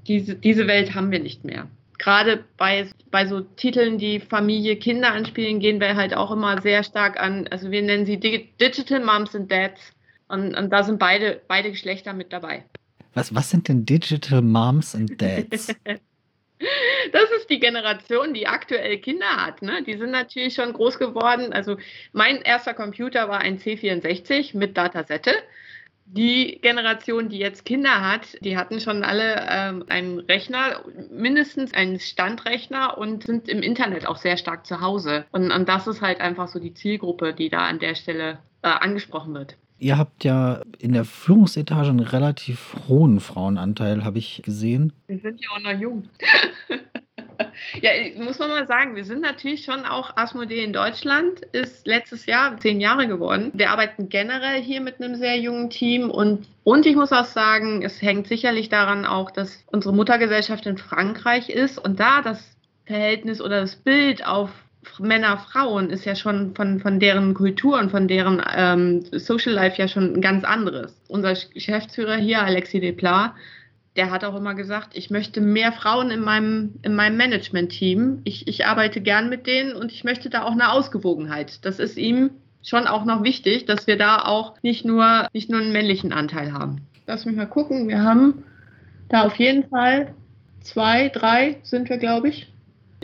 diese, 0.07 0.35
diese 0.35 0.67
Welt 0.67 0.95
haben 0.95 1.11
wir 1.11 1.21
nicht 1.21 1.45
mehr. 1.45 1.69
Gerade 2.03 2.45
bei, 2.57 2.91
bei 3.13 3.27
so 3.27 3.43
Titeln, 3.43 3.97
die 3.97 4.19
Familie, 4.19 4.75
Kinder 4.75 5.13
anspielen, 5.13 5.61
gehen 5.61 5.81
wir 5.81 5.95
halt 5.95 6.15
auch 6.15 6.33
immer 6.33 6.61
sehr 6.61 6.83
stark 6.83 7.17
an, 7.21 7.47
also 7.53 7.71
wir 7.71 7.81
nennen 7.81 8.07
sie 8.07 8.19
Digital 8.19 8.99
Moms 8.99 9.37
and 9.37 9.51
Dads. 9.51 9.93
Und, 10.27 10.57
und 10.57 10.71
da 10.71 10.83
sind 10.83 10.99
beide, 10.99 11.41
beide 11.47 11.71
Geschlechter 11.71 12.13
mit 12.13 12.33
dabei. 12.33 12.65
Was, 13.15 13.33
was 13.37 13.51
sind 13.51 13.69
denn 13.69 13.87
Digital 13.87 14.43
Moms 14.43 14.97
and 14.97 15.21
Dads? 15.21 15.75
Das 17.11 17.25
ist 17.37 17.51
die 17.51 17.59
Generation, 17.59 18.35
die 18.35 18.47
aktuell 18.47 18.97
Kinder 18.99 19.27
hat. 19.37 19.63
Ne? 19.63 19.83
Die 19.83 19.97
sind 19.97 20.13
natürlich 20.13 20.55
schon 20.55 20.73
groß 20.73 20.97
geworden. 20.97 21.53
Also 21.53 21.77
mein 22.13 22.37
erster 22.41 22.73
Computer 22.73 23.29
war 23.29 23.41
ein 23.41 23.59
C64 23.59 24.57
mit 24.57 24.77
Datasette 24.77 25.35
die 26.05 26.59
Generation, 26.61 27.29
die 27.29 27.39
jetzt 27.39 27.65
Kinder 27.65 28.01
hat, 28.01 28.37
die 28.43 28.57
hatten 28.57 28.81
schon 28.81 29.03
alle 29.03 29.47
ähm, 29.49 29.85
einen 29.89 30.19
Rechner, 30.21 30.85
mindestens 31.11 31.73
einen 31.75 32.01
Standrechner 32.01 32.99
und 32.99 33.25
sind 33.25 33.49
im 33.49 33.63
Internet 33.63 34.07
auch 34.07 34.17
sehr 34.17 34.37
stark 34.37 34.67
zu 34.67 34.81
Hause. 34.81 35.25
Und, 35.33 35.51
und 35.51 35.69
das 35.69 35.87
ist 35.87 36.03
halt 36.03 36.21
einfach 36.21 36.49
so 36.49 36.59
die 36.59 36.75
Zielgruppe, 36.75 37.33
die 37.35 37.49
da 37.49 37.67
an 37.67 37.79
der 37.79 37.95
Stelle 37.95 38.39
äh, 38.63 38.69
angesprochen 38.69 39.35
wird. 39.35 39.57
Ihr 39.79 39.99
habt 39.99 40.23
ja 40.23 40.63
in 40.79 40.93
der 40.93 41.05
Führungsetage 41.05 41.89
einen 41.89 42.01
relativ 42.01 42.77
hohen 42.87 43.19
Frauenanteil, 43.19 44.05
habe 44.05 44.19
ich 44.19 44.43
gesehen. 44.45 44.93
Wir 45.09 45.19
sind 45.19 45.41
ja 45.41 45.49
auch 45.57 45.61
noch 45.61 45.81
jung. 45.81 46.05
Ja, 47.81 47.91
muss 48.17 48.39
man 48.39 48.51
mal 48.51 48.67
sagen, 48.67 48.97
wir 48.97 49.05
sind 49.05 49.21
natürlich 49.21 49.65
schon 49.65 49.85
auch 49.85 50.17
Asmodee 50.17 50.65
in 50.65 50.73
Deutschland, 50.73 51.41
ist 51.53 51.87
letztes 51.87 52.27
Jahr 52.27 52.59
zehn 52.59 52.81
Jahre 52.81 53.07
geworden. 53.07 53.51
Wir 53.55 53.71
arbeiten 53.71 54.09
generell 54.09 54.63
hier 54.63 54.81
mit 54.81 55.01
einem 55.01 55.17
sehr 55.17 55.39
jungen 55.39 55.71
Team 55.71 56.11
und, 56.11 56.47
und 56.65 56.87
ich 56.87 56.97
muss 56.97 57.13
auch 57.13 57.25
sagen, 57.25 57.83
es 57.83 58.01
hängt 58.03 58.27
sicherlich 58.27 58.69
daran 58.69 59.05
auch, 59.05 59.31
dass 59.31 59.65
unsere 59.67 59.95
Muttergesellschaft 59.95 60.67
in 60.67 60.79
Frankreich 60.79 61.49
ist 61.49 61.79
und 61.79 62.01
da 62.01 62.23
das 62.23 62.57
Verhältnis 62.87 63.41
oder 63.41 63.61
das 63.61 63.77
Bild 63.77 64.27
auf 64.27 64.51
Männer, 64.99 65.39
Frauen 65.39 65.91
ist 65.91 66.05
ja 66.05 66.17
schon 66.17 66.55
von, 66.55 66.81
von 66.81 66.99
deren 66.99 67.35
Kultur 67.35 67.79
und 67.79 67.91
von 67.91 68.09
deren 68.09 68.43
ähm, 68.55 69.05
Social 69.13 69.53
Life 69.53 69.81
ja 69.81 69.89
schon 69.89 70.15
ein 70.15 70.21
ganz 70.21 70.45
anderes. 70.45 71.01
Unser 71.09 71.35
Geschäftsführer 71.55 72.17
hier, 72.17 72.43
Alexis 72.43 72.81
Desplat, 72.81 73.33
der 73.97 74.11
hat 74.11 74.25
auch 74.25 74.35
immer 74.35 74.55
gesagt, 74.55 74.97
ich 74.97 75.11
möchte 75.11 75.41
mehr 75.41 75.73
Frauen 75.73 76.11
in 76.11 76.21
meinem, 76.21 76.75
in 76.83 76.95
meinem 76.95 77.17
Management-Team. 77.17 78.23
Ich, 78.25 78.49
ich 78.49 78.67
arbeite 78.67 79.01
gern 79.01 79.29
mit 79.29 79.47
denen 79.47 79.75
und 79.75 79.93
ich 79.93 80.05
möchte 80.05 80.31
da 80.31 80.45
auch 80.45 80.53
eine 80.53 80.73
Ausgewogenheit. 80.73 81.65
Das 81.65 81.79
ist 81.79 81.99
ihm 81.99 82.31
schon 82.63 82.87
auch 82.87 83.05
noch 83.05 83.23
wichtig, 83.23 83.67
dass 83.67 83.87
wir 83.87 83.99
da 83.99 84.25
auch 84.25 84.55
nicht 84.63 84.85
nur, 84.85 85.29
nicht 85.33 85.51
nur 85.51 85.61
einen 85.61 85.73
männlichen 85.73 86.13
Anteil 86.13 86.53
haben. 86.53 86.83
Lass 87.07 87.27
mich 87.27 87.37
mal 87.37 87.47
gucken. 87.47 87.89
Wir 87.89 88.03
haben 88.03 88.45
da 89.09 89.25
auf 89.25 89.37
jeden 89.37 89.69
Fall 89.69 90.15
zwei, 90.61 91.09
drei 91.09 91.59
sind 91.63 91.91
wir, 91.91 91.99
glaube 91.99 92.29
ich. 92.29 92.51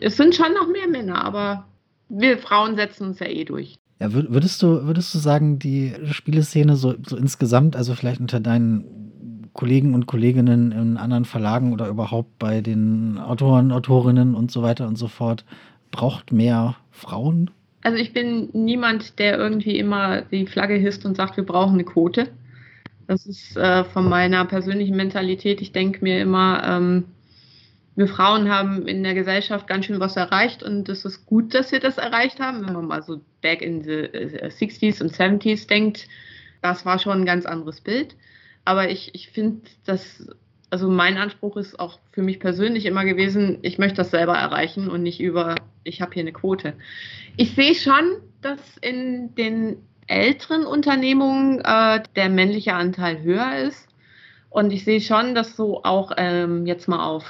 Es 0.01 0.17
sind 0.17 0.35
schon 0.35 0.55
noch 0.55 0.69
mehr 0.69 0.89
Männer, 0.89 1.25
aber 1.25 1.67
wir 2.09 2.39
Frauen 2.39 2.77
setzen 2.77 3.09
uns 3.09 3.19
ja 3.19 3.27
eh 3.27 3.45
durch. 3.45 3.75
Ja, 4.01 4.13
würdest 4.13 4.63
du, 4.63 4.87
würdest 4.87 5.13
du 5.13 5.19
sagen, 5.19 5.59
die 5.59 5.93
Spieleszene 6.13 6.77
so, 6.77 6.95
so 7.05 7.17
insgesamt, 7.17 7.75
also 7.75 7.95
vielleicht 7.95 8.21
unter 8.21 8.39
deinen 8.39 9.08
Kollegen 9.53 9.95
und 9.95 10.07
Kolleginnen 10.07 10.73
in 10.73 10.97
anderen 10.97 11.25
Verlagen 11.25 11.73
oder 11.73 11.89
überhaupt 11.89 12.39
bei 12.39 12.61
den 12.61 13.19
Autoren, 13.19 13.73
Autorinnen 13.73 14.35
und 14.35 14.51
so 14.51 14.63
weiter 14.63 14.87
und 14.87 14.97
so 14.97 15.09
fort, 15.09 15.45
braucht 15.91 16.33
mehr 16.33 16.77
Frauen? 16.91 17.51
Also 17.83 17.99
ich 17.99 18.13
bin 18.13 18.51
niemand, 18.53 19.19
der 19.19 19.39
irgendwie 19.39 19.79
immer 19.79 20.23
die 20.23 20.47
Flagge 20.47 20.75
hisst 20.75 21.07
und 21.07 21.17
sagt, 21.17 21.37
wir 21.37 21.47
brauchen 21.47 21.75
eine 21.75 21.85
Quote. 21.85 22.29
Das 23.07 23.25
ist 23.25 23.57
äh, 23.57 23.85
von 23.85 24.09
meiner 24.09 24.45
persönlichen 24.45 24.97
Mentalität. 24.97 25.61
Ich 25.61 25.73
denke 25.73 26.03
mir 26.03 26.21
immer, 26.21 26.63
ähm, 26.65 27.05
wir 27.97 28.07
Frauen 28.07 28.49
haben 28.49 28.87
in 28.87 29.03
der 29.03 29.15
Gesellschaft 29.15 29.67
ganz 29.67 29.87
schön 29.87 29.99
was 29.99 30.17
erreicht 30.17 30.63
und 30.63 30.89
es 30.89 31.05
ist 31.05 31.27
gut, 31.27 31.55
dass 31.55 31.73
wir 31.73 31.81
das 31.81 31.99
erreicht 31.99 32.39
haben. 32.39 32.65
Wenn 32.67 32.75
man 32.75 32.87
mal 32.87 33.03
so 33.03 33.21
back 33.41 33.63
in 33.63 33.83
the 33.83 33.91
60s 33.91 35.01
äh, 35.01 35.03
und 35.03 35.13
70s 35.13 35.67
denkt, 35.67 36.07
das 36.63 36.85
war 36.85 36.99
schon 36.99 37.21
ein 37.21 37.27
ganz 37.27 37.47
anderes 37.47 37.81
Bild. 37.81 38.15
Aber 38.69 38.91
ich, 38.91 39.15
ich 39.15 39.31
finde, 39.31 39.63
dass, 39.87 40.29
also 40.69 40.91
mein 40.91 41.17
Anspruch 41.17 41.57
ist 41.57 41.81
auch 41.81 41.99
für 42.13 42.21
mich 42.21 42.39
persönlich 42.39 42.85
immer 42.85 43.07
gewesen, 43.07 43.61
ich 43.63 43.79
möchte 43.79 43.97
das 43.97 44.11
selber 44.11 44.35
erreichen 44.35 44.91
und 44.91 45.03
nicht 45.03 45.21
über, 45.21 45.55
ich 45.85 46.03
habe 46.03 46.13
hier 46.13 46.21
eine 46.21 46.35
Quote. 46.35 46.75
Ich 47.39 47.55
sehe 47.55 47.75
schon, 47.75 48.19
dass 48.43 48.61
in 48.83 49.35
den 49.37 49.79
älteren 50.07 50.67
Unternehmungen 50.67 51.63
äh, 51.65 52.03
der 52.15 52.29
männliche 52.29 52.75
Anteil 52.75 53.23
höher 53.23 53.57
ist. 53.57 53.89
Und 54.51 54.71
ich 54.71 54.85
sehe 54.85 55.01
schon, 55.01 55.35
dass 55.35 55.57
so 55.57 55.83
auch 55.85 56.13
ähm, 56.19 56.67
jetzt 56.67 56.89
mal 56.89 57.07
auf 57.07 57.25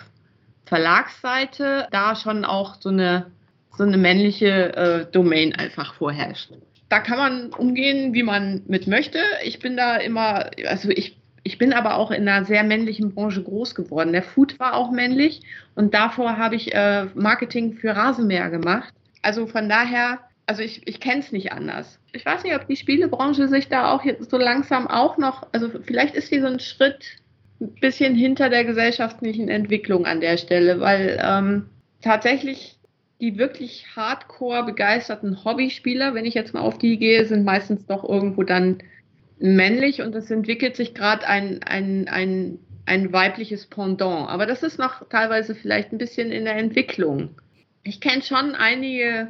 Verlagsseite 0.64 1.86
da 1.92 2.16
schon 2.16 2.44
auch 2.44 2.80
so 2.80 2.88
eine, 2.88 3.30
so 3.76 3.84
eine 3.84 3.96
männliche 3.96 4.74
äh, 4.74 5.06
Domain 5.12 5.54
einfach 5.54 5.94
vorherrscht. 5.94 6.50
Da 6.88 6.98
kann 6.98 7.18
man 7.18 7.52
umgehen, 7.52 8.12
wie 8.12 8.24
man 8.24 8.62
mit 8.66 8.88
möchte. 8.88 9.20
Ich 9.44 9.60
bin 9.60 9.76
da 9.76 9.98
immer, 9.98 10.50
also 10.66 10.88
ich, 10.88 11.18
ich 11.42 11.58
bin 11.58 11.72
aber 11.72 11.96
auch 11.96 12.10
in 12.10 12.28
einer 12.28 12.44
sehr 12.44 12.64
männlichen 12.64 13.14
Branche 13.14 13.42
groß 13.42 13.74
geworden. 13.74 14.12
Der 14.12 14.22
Food 14.22 14.58
war 14.58 14.74
auch 14.74 14.90
männlich 14.90 15.42
und 15.74 15.94
davor 15.94 16.36
habe 16.36 16.56
ich 16.56 16.74
äh, 16.74 17.06
Marketing 17.14 17.74
für 17.74 17.96
Rasenmäher 17.96 18.50
gemacht. 18.50 18.92
Also 19.22 19.46
von 19.46 19.68
daher, 19.68 20.20
also 20.46 20.62
ich, 20.62 20.86
ich 20.86 21.00
kenne 21.00 21.20
es 21.20 21.32
nicht 21.32 21.52
anders. 21.52 21.98
Ich 22.12 22.24
weiß 22.24 22.44
nicht, 22.44 22.54
ob 22.54 22.66
die 22.66 22.76
Spielebranche 22.76 23.48
sich 23.48 23.68
da 23.68 23.92
auch 23.92 24.04
jetzt 24.04 24.30
so 24.30 24.38
langsam 24.38 24.86
auch 24.86 25.18
noch, 25.18 25.46
also 25.52 25.70
vielleicht 25.84 26.14
ist 26.14 26.32
die 26.32 26.40
so 26.40 26.46
ein 26.46 26.60
Schritt 26.60 27.04
ein 27.60 27.74
bisschen 27.80 28.14
hinter 28.14 28.48
der 28.48 28.64
gesellschaftlichen 28.64 29.48
Entwicklung 29.48 30.06
an 30.06 30.20
der 30.20 30.36
Stelle, 30.36 30.80
weil 30.80 31.18
ähm, 31.22 31.66
tatsächlich 32.00 32.78
die 33.20 33.36
wirklich 33.36 33.86
hardcore 33.96 34.64
begeisterten 34.64 35.44
Hobbyspieler, 35.44 36.14
wenn 36.14 36.24
ich 36.24 36.34
jetzt 36.34 36.54
mal 36.54 36.60
auf 36.60 36.78
die 36.78 36.98
gehe, 36.98 37.24
sind 37.24 37.44
meistens 37.44 37.84
doch 37.86 38.08
irgendwo 38.08 38.44
dann 38.44 38.78
männlich 39.40 40.02
und 40.02 40.14
es 40.14 40.30
entwickelt 40.30 40.76
sich 40.76 40.94
gerade 40.94 41.26
ein, 41.26 41.62
ein, 41.62 42.08
ein, 42.08 42.58
ein 42.86 43.12
weibliches 43.12 43.66
Pendant. 43.66 44.28
Aber 44.28 44.46
das 44.46 44.62
ist 44.62 44.78
noch 44.78 45.08
teilweise 45.08 45.54
vielleicht 45.54 45.92
ein 45.92 45.98
bisschen 45.98 46.32
in 46.32 46.44
der 46.44 46.56
Entwicklung. 46.56 47.30
Ich 47.82 48.00
kenne 48.00 48.22
schon 48.22 48.54
einige, 48.54 49.28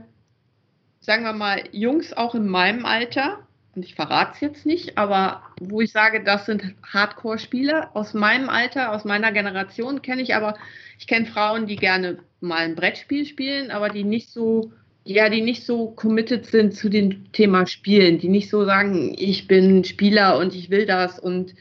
sagen 1.00 1.25
wir 1.25 1.33
mal, 1.33 1.62
Jungs 1.73 2.12
auch 2.12 2.35
in 2.35 2.49
meinem 2.49 2.85
Alter, 2.85 3.38
und 3.79 3.85
ich 3.85 3.95
verrate 3.95 4.33
es 4.35 4.41
jetzt 4.41 4.67
nicht, 4.67 4.99
aber 4.99 5.43
wo 5.61 5.81
ich 5.81 5.93
sage, 5.93 6.25
das 6.25 6.47
sind 6.47 6.75
Hardcore-Spieler 6.83 7.91
aus 7.95 8.12
meinem 8.12 8.49
Alter, 8.49 8.93
aus 8.93 9.05
meiner 9.05 9.31
Generation 9.31 10.03
kenne 10.03 10.23
ich 10.23 10.35
aber, 10.35 10.55
ich 10.99 11.07
kenne 11.07 11.27
Frauen, 11.27 11.67
die 11.67 11.77
gerne 11.77 12.19
mal 12.41 12.59
ein 12.59 12.75
Brettspiel 12.75 13.25
spielen, 13.25 13.71
aber 13.71 13.88
die 13.88 14.03
nicht 14.03 14.31
so, 14.31 14.73
ja, 15.09 15.31
die 15.31 15.41
nicht 15.41 15.65
so 15.65 15.87
committed 15.93 16.45
sind 16.45 16.75
zu 16.75 16.91
dem 16.91 17.33
Thema 17.33 17.67
Spielen, 17.67 18.19
die 18.19 18.29
nicht 18.29 18.50
so 18.50 18.67
sagen, 18.67 19.15
ich 19.17 19.49
bin 19.49 19.83
Spieler 19.85 20.37
und 20.37 20.55
ich 20.55 20.69
will 20.69 20.85
das 20.85 21.19
und 21.19 21.55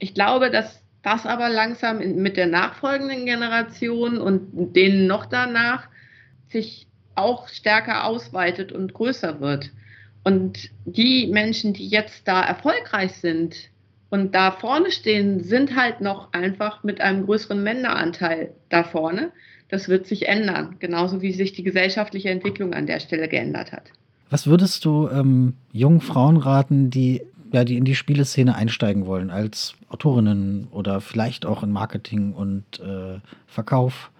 ich 0.00 0.14
glaube, 0.14 0.50
dass 0.50 0.82
das 1.04 1.24
aber 1.24 1.48
langsam 1.48 1.98
mit 2.16 2.36
der 2.36 2.48
nachfolgenden 2.48 3.24
Generation 3.24 4.18
und 4.18 4.74
denen 4.74 5.06
noch 5.06 5.26
danach 5.26 5.86
sich 6.48 6.88
auch 7.14 7.46
stärker 7.46 8.04
ausweitet 8.04 8.72
und 8.72 8.94
größer 8.94 9.40
wird. 9.40 9.70
Und 10.24 10.70
die 10.84 11.28
Menschen, 11.28 11.74
die 11.74 11.86
jetzt 11.86 12.26
da 12.26 12.42
erfolgreich 12.42 13.12
sind 13.12 13.70
und 14.10 14.34
da 14.34 14.50
vorne 14.50 14.90
stehen, 14.90 15.44
sind 15.44 15.76
halt 15.76 16.00
noch 16.00 16.32
einfach 16.32 16.82
mit 16.82 17.00
einem 17.00 17.26
größeren 17.26 17.62
Männeranteil 17.62 18.54
da 18.70 18.82
vorne. 18.82 19.30
Das 19.72 19.88
wird 19.88 20.06
sich 20.06 20.28
ändern, 20.28 20.76
genauso 20.80 21.22
wie 21.22 21.32
sich 21.32 21.54
die 21.54 21.62
gesellschaftliche 21.62 22.28
Entwicklung 22.28 22.74
an 22.74 22.86
der 22.86 23.00
Stelle 23.00 23.26
geändert 23.26 23.72
hat. 23.72 23.84
Was 24.28 24.46
würdest 24.46 24.84
du 24.84 25.08
ähm, 25.08 25.54
jungen 25.72 26.02
Frauen 26.02 26.36
raten, 26.36 26.90
die, 26.90 27.22
ja, 27.52 27.64
die 27.64 27.78
in 27.78 27.86
die 27.86 27.94
Spieleszene 27.94 28.54
einsteigen 28.54 29.06
wollen, 29.06 29.30
als 29.30 29.72
Autorinnen 29.88 30.68
oder 30.72 31.00
vielleicht 31.00 31.46
auch 31.46 31.62
in 31.62 31.72
Marketing 31.72 32.34
und 32.34 32.64
äh, 32.80 33.18
Verkauf? 33.46 34.10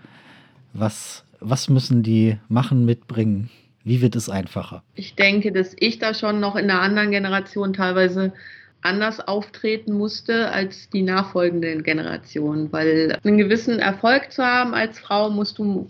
Was, 0.72 1.22
was 1.38 1.68
müssen 1.68 2.02
die 2.02 2.38
machen, 2.48 2.86
mitbringen? 2.86 3.50
Wie 3.84 4.00
wird 4.00 4.16
es 4.16 4.30
einfacher? 4.30 4.82
Ich 4.94 5.16
denke, 5.16 5.52
dass 5.52 5.76
ich 5.78 5.98
da 5.98 6.14
schon 6.14 6.40
noch 6.40 6.56
in 6.56 6.70
einer 6.70 6.80
anderen 6.80 7.10
Generation 7.10 7.74
teilweise 7.74 8.32
anders 8.82 9.20
auftreten 9.20 9.92
musste 9.92 10.50
als 10.50 10.90
die 10.90 11.02
nachfolgenden 11.02 11.82
Generationen, 11.82 12.72
weil 12.72 13.18
einen 13.24 13.38
gewissen 13.38 13.78
Erfolg 13.78 14.32
zu 14.32 14.44
haben 14.44 14.74
als 14.74 14.98
Frau 14.98 15.30
musst 15.30 15.58
du 15.58 15.88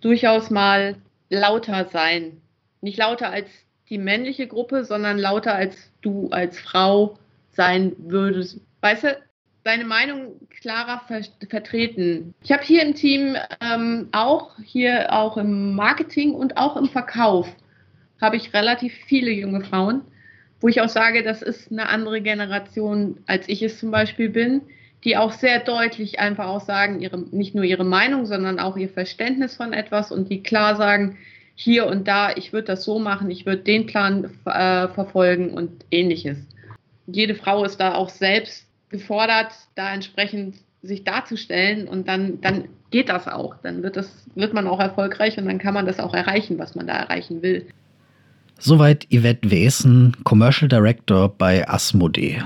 durchaus 0.00 0.50
mal 0.50 0.96
lauter 1.30 1.86
sein. 1.86 2.40
Nicht 2.80 2.98
lauter 2.98 3.30
als 3.30 3.48
die 3.88 3.98
männliche 3.98 4.46
Gruppe, 4.46 4.84
sondern 4.84 5.18
lauter 5.18 5.54
als 5.54 5.92
du 6.00 6.28
als 6.30 6.58
Frau 6.58 7.18
sein 7.50 7.92
würdest. 7.98 8.60
Weißt 8.80 9.04
du, 9.04 9.18
seine 9.64 9.84
Meinung 9.84 10.32
klarer 10.60 11.02
ver 11.06 11.22
vertreten. 11.48 12.34
Ich 12.42 12.50
habe 12.50 12.64
hier 12.64 12.82
im 12.82 12.94
Team 12.94 13.36
ähm, 13.60 14.08
auch, 14.12 14.56
hier 14.64 15.12
auch 15.12 15.36
im 15.36 15.74
Marketing 15.74 16.32
und 16.32 16.56
auch 16.56 16.76
im 16.76 16.88
Verkauf, 16.88 17.46
habe 18.20 18.36
ich 18.36 18.54
relativ 18.54 18.92
viele 19.06 19.30
junge 19.30 19.64
Frauen, 19.64 20.02
wo 20.62 20.68
ich 20.68 20.80
auch 20.80 20.88
sage, 20.88 21.22
das 21.22 21.42
ist 21.42 21.70
eine 21.70 21.88
andere 21.88 22.20
Generation, 22.20 23.18
als 23.26 23.48
ich 23.48 23.62
es 23.62 23.78
zum 23.78 23.90
Beispiel 23.90 24.28
bin, 24.28 24.62
die 25.04 25.16
auch 25.16 25.32
sehr 25.32 25.58
deutlich 25.58 26.20
einfach 26.20 26.46
auch 26.46 26.60
sagen, 26.60 27.00
ihre, 27.00 27.18
nicht 27.18 27.54
nur 27.54 27.64
ihre 27.64 27.84
Meinung, 27.84 28.26
sondern 28.26 28.60
auch 28.60 28.76
ihr 28.76 28.88
Verständnis 28.88 29.56
von 29.56 29.72
etwas 29.72 30.12
und 30.12 30.30
die 30.30 30.42
klar 30.42 30.76
sagen, 30.76 31.18
hier 31.56 31.86
und 31.86 32.06
da, 32.06 32.34
ich 32.34 32.52
würde 32.52 32.68
das 32.68 32.84
so 32.84 32.98
machen, 32.98 33.30
ich 33.30 33.44
würde 33.44 33.62
den 33.62 33.86
Plan 33.86 34.24
äh, 34.46 34.88
verfolgen 34.88 35.50
und 35.52 35.84
ähnliches. 35.90 36.38
Jede 37.06 37.34
Frau 37.34 37.64
ist 37.64 37.78
da 37.78 37.94
auch 37.94 38.08
selbst 38.08 38.66
gefordert, 38.88 39.52
da 39.74 39.92
entsprechend 39.92 40.56
sich 40.82 41.04
darzustellen 41.04 41.88
und 41.88 42.06
dann, 42.08 42.40
dann 42.40 42.68
geht 42.90 43.08
das 43.08 43.26
auch. 43.26 43.56
Dann 43.62 43.82
wird, 43.82 43.96
das, 43.96 44.26
wird 44.34 44.54
man 44.54 44.68
auch 44.68 44.80
erfolgreich 44.80 45.38
und 45.38 45.46
dann 45.46 45.58
kann 45.58 45.74
man 45.74 45.86
das 45.86 45.98
auch 45.98 46.14
erreichen, 46.14 46.58
was 46.58 46.74
man 46.76 46.86
da 46.86 46.94
erreichen 46.94 47.42
will. 47.42 47.66
Soweit 48.64 49.08
Yvette 49.12 49.50
Wesen, 49.50 50.16
Commercial 50.22 50.68
Director 50.68 51.28
bei 51.28 51.68
Asmodee. 51.68 52.44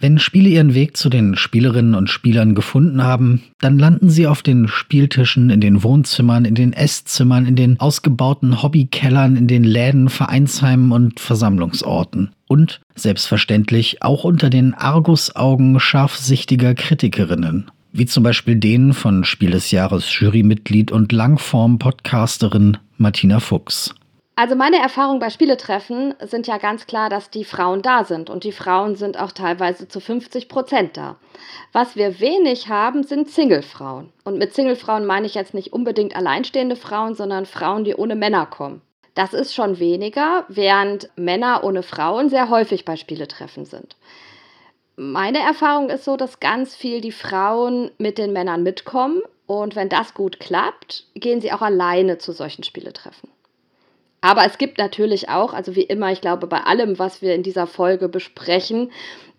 Wenn 0.00 0.18
Spiele 0.18 0.48
ihren 0.48 0.72
Weg 0.72 0.96
zu 0.96 1.10
den 1.10 1.36
Spielerinnen 1.36 1.94
und 1.94 2.08
Spielern 2.08 2.54
gefunden 2.54 3.02
haben, 3.02 3.42
dann 3.60 3.78
landen 3.78 4.08
sie 4.08 4.26
auf 4.26 4.40
den 4.40 4.68
Spieltischen, 4.68 5.50
in 5.50 5.60
den 5.60 5.82
Wohnzimmern, 5.82 6.46
in 6.46 6.54
den 6.54 6.72
Esszimmern, 6.72 7.44
in 7.44 7.56
den 7.56 7.78
ausgebauten 7.78 8.62
Hobbykellern, 8.62 9.36
in 9.36 9.48
den 9.48 9.64
Läden, 9.64 10.08
Vereinsheimen 10.08 10.92
und 10.92 11.20
Versammlungsorten. 11.20 12.30
Und 12.46 12.80
selbstverständlich 12.94 14.02
auch 14.02 14.24
unter 14.24 14.48
den 14.48 14.72
Argusaugen 14.72 15.78
scharfsichtiger 15.78 16.74
Kritikerinnen, 16.74 17.70
wie 17.92 18.06
zum 18.06 18.22
Beispiel 18.22 18.56
denen 18.56 18.94
von 18.94 19.24
Spiel 19.24 19.50
des 19.50 19.72
Jahres 19.72 20.08
Jurymitglied 20.18 20.90
und 20.90 21.12
Langform-Podcasterin 21.12 22.78
Martina 22.96 23.40
Fuchs. 23.40 23.94
Also 24.38 24.54
meine 24.54 24.76
Erfahrungen 24.76 25.18
bei 25.18 25.30
Spieletreffen 25.30 26.14
sind 26.20 26.46
ja 26.46 26.58
ganz 26.58 26.86
klar, 26.86 27.10
dass 27.10 27.28
die 27.28 27.44
Frauen 27.44 27.82
da 27.82 28.04
sind 28.04 28.30
und 28.30 28.44
die 28.44 28.52
Frauen 28.52 28.94
sind 28.94 29.18
auch 29.18 29.32
teilweise 29.32 29.88
zu 29.88 29.98
50 29.98 30.48
Prozent 30.48 30.96
da. 30.96 31.16
Was 31.72 31.96
wir 31.96 32.20
wenig 32.20 32.68
haben, 32.68 33.02
sind 33.02 33.28
Singlefrauen. 33.28 34.12
Und 34.22 34.38
mit 34.38 34.54
Singlefrauen 34.54 35.04
meine 35.06 35.26
ich 35.26 35.34
jetzt 35.34 35.54
nicht 35.54 35.72
unbedingt 35.72 36.14
alleinstehende 36.14 36.76
Frauen, 36.76 37.16
sondern 37.16 37.46
Frauen, 37.46 37.82
die 37.82 37.96
ohne 37.96 38.14
Männer 38.14 38.46
kommen. 38.46 38.80
Das 39.16 39.34
ist 39.34 39.56
schon 39.56 39.80
weniger, 39.80 40.44
während 40.46 41.10
Männer 41.16 41.64
ohne 41.64 41.82
Frauen 41.82 42.28
sehr 42.28 42.48
häufig 42.48 42.84
bei 42.84 42.94
Spieletreffen 42.94 43.64
sind. 43.64 43.96
Meine 44.94 45.40
Erfahrung 45.40 45.90
ist 45.90 46.04
so, 46.04 46.16
dass 46.16 46.38
ganz 46.38 46.76
viel 46.76 47.00
die 47.00 47.10
Frauen 47.10 47.90
mit 47.98 48.18
den 48.18 48.32
Männern 48.32 48.62
mitkommen 48.62 49.20
und 49.48 49.74
wenn 49.74 49.88
das 49.88 50.14
gut 50.14 50.38
klappt, 50.38 51.06
gehen 51.14 51.40
sie 51.40 51.50
auch 51.50 51.62
alleine 51.62 52.18
zu 52.18 52.30
solchen 52.30 52.62
Spieletreffen. 52.62 53.30
Aber 54.20 54.44
es 54.44 54.58
gibt 54.58 54.78
natürlich 54.78 55.28
auch, 55.28 55.52
also 55.52 55.76
wie 55.76 55.82
immer, 55.82 56.10
ich 56.10 56.20
glaube, 56.20 56.46
bei 56.46 56.60
allem, 56.60 56.98
was 56.98 57.22
wir 57.22 57.34
in 57.34 57.42
dieser 57.42 57.66
Folge 57.66 58.08
besprechen, 58.08 58.90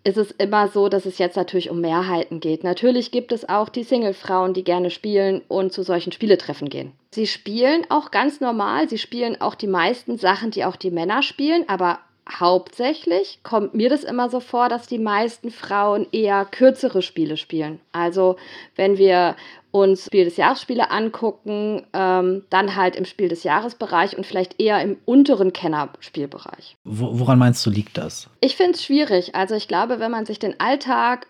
ist 0.03 0.17
es 0.17 0.31
immer 0.31 0.69
so, 0.69 0.88
dass 0.88 1.05
es 1.05 1.17
jetzt 1.17 1.36
natürlich 1.36 1.69
um 1.69 1.81
Mehrheiten 1.81 2.39
geht. 2.39 2.63
Natürlich 2.63 3.12
gibt 3.12 3.31
es 3.31 3.48
auch 3.50 3.67
die 3.67 3.83
Single-Frauen, 3.83 4.53
die 4.53 4.63
gerne 4.63 4.89
spielen 4.89 5.41
und 5.50 5.74
zu 5.74 5.83
solchen 5.83 6.13
Spieletreffen 6.13 6.69
gehen. 6.69 6.93
Sie 7.12 7.27
spielen 7.27 7.86
auch 7.89 8.12
ganz 8.12 8.39
normal, 8.39 8.88
sie 8.88 8.98
spielen 8.98 9.41
auch 9.41 9.55
die 9.55 9.67
meisten 9.67 10.17
Sachen, 10.17 10.51
die 10.51 10.63
auch 10.63 10.77
die 10.77 10.91
Männer 10.91 11.21
spielen, 11.21 11.67
aber 11.67 12.00
hauptsächlich 12.31 13.39
kommt 13.43 13.74
mir 13.74 13.89
das 13.89 14.03
immer 14.03 14.29
so 14.29 14.39
vor, 14.39 14.69
dass 14.69 14.88
die 14.88 15.00
meisten 15.00 15.51
Frauen 15.51 16.07
eher 16.12 16.45
kürzere 16.45 17.01
Spiele 17.01 17.38
spielen. 17.38 17.79
Also 17.91 18.38
wenn 18.75 18.98
wir 18.98 19.36
uns 19.71 20.05
Spiel 20.05 20.25
des 20.25 20.38
Jahresspiele 20.38 20.91
angucken, 20.91 21.85
ähm, 21.93 22.43
dann 22.49 22.75
halt 22.75 22.95
im 22.95 23.05
Spiel 23.05 23.29
des 23.29 23.43
Jahresbereich 23.43 24.17
und 24.17 24.25
vielleicht 24.25 24.59
eher 24.59 24.81
im 24.81 24.97
unteren 25.05 25.53
Kennerspielbereich. 25.53 26.77
Woran 26.83 27.39
meinst 27.39 27.65
du, 27.65 27.69
liegt 27.69 27.97
das? 27.97 28.29
Ich 28.41 28.55
finde 28.55 28.73
es 28.73 28.83
schwierig. 28.83 29.35
Also 29.35 29.55
ich 29.55 29.67
glaube, 29.67 29.99
wenn 29.99 30.11
man 30.11 30.25
sich 30.25 30.39
den 30.39 30.59
Alltag 30.59 31.27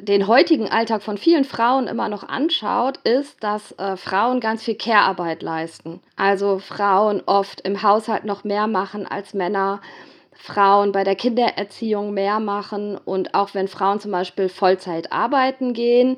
den 0.00 0.26
heutigen 0.26 0.68
Alltag 0.68 1.02
von 1.02 1.18
vielen 1.18 1.44
Frauen 1.44 1.86
immer 1.86 2.08
noch 2.08 2.28
anschaut, 2.28 2.98
ist, 2.98 3.42
dass 3.42 3.72
äh, 3.78 3.96
Frauen 3.96 4.40
ganz 4.40 4.62
viel 4.62 4.76
Care-Arbeit 4.76 5.42
leisten. 5.42 6.00
Also 6.16 6.58
Frauen 6.58 7.22
oft 7.26 7.60
im 7.62 7.82
Haushalt 7.82 8.24
noch 8.24 8.44
mehr 8.44 8.66
machen 8.66 9.06
als 9.06 9.34
Männer. 9.34 9.80
Frauen 10.34 10.92
bei 10.92 11.04
der 11.04 11.14
Kindererziehung 11.14 12.12
mehr 12.12 12.40
machen 12.40 12.98
und 12.98 13.34
auch 13.34 13.54
wenn 13.54 13.68
Frauen 13.68 14.00
zum 14.00 14.10
Beispiel 14.10 14.48
Vollzeit 14.48 15.12
arbeiten 15.12 15.72
gehen, 15.72 16.16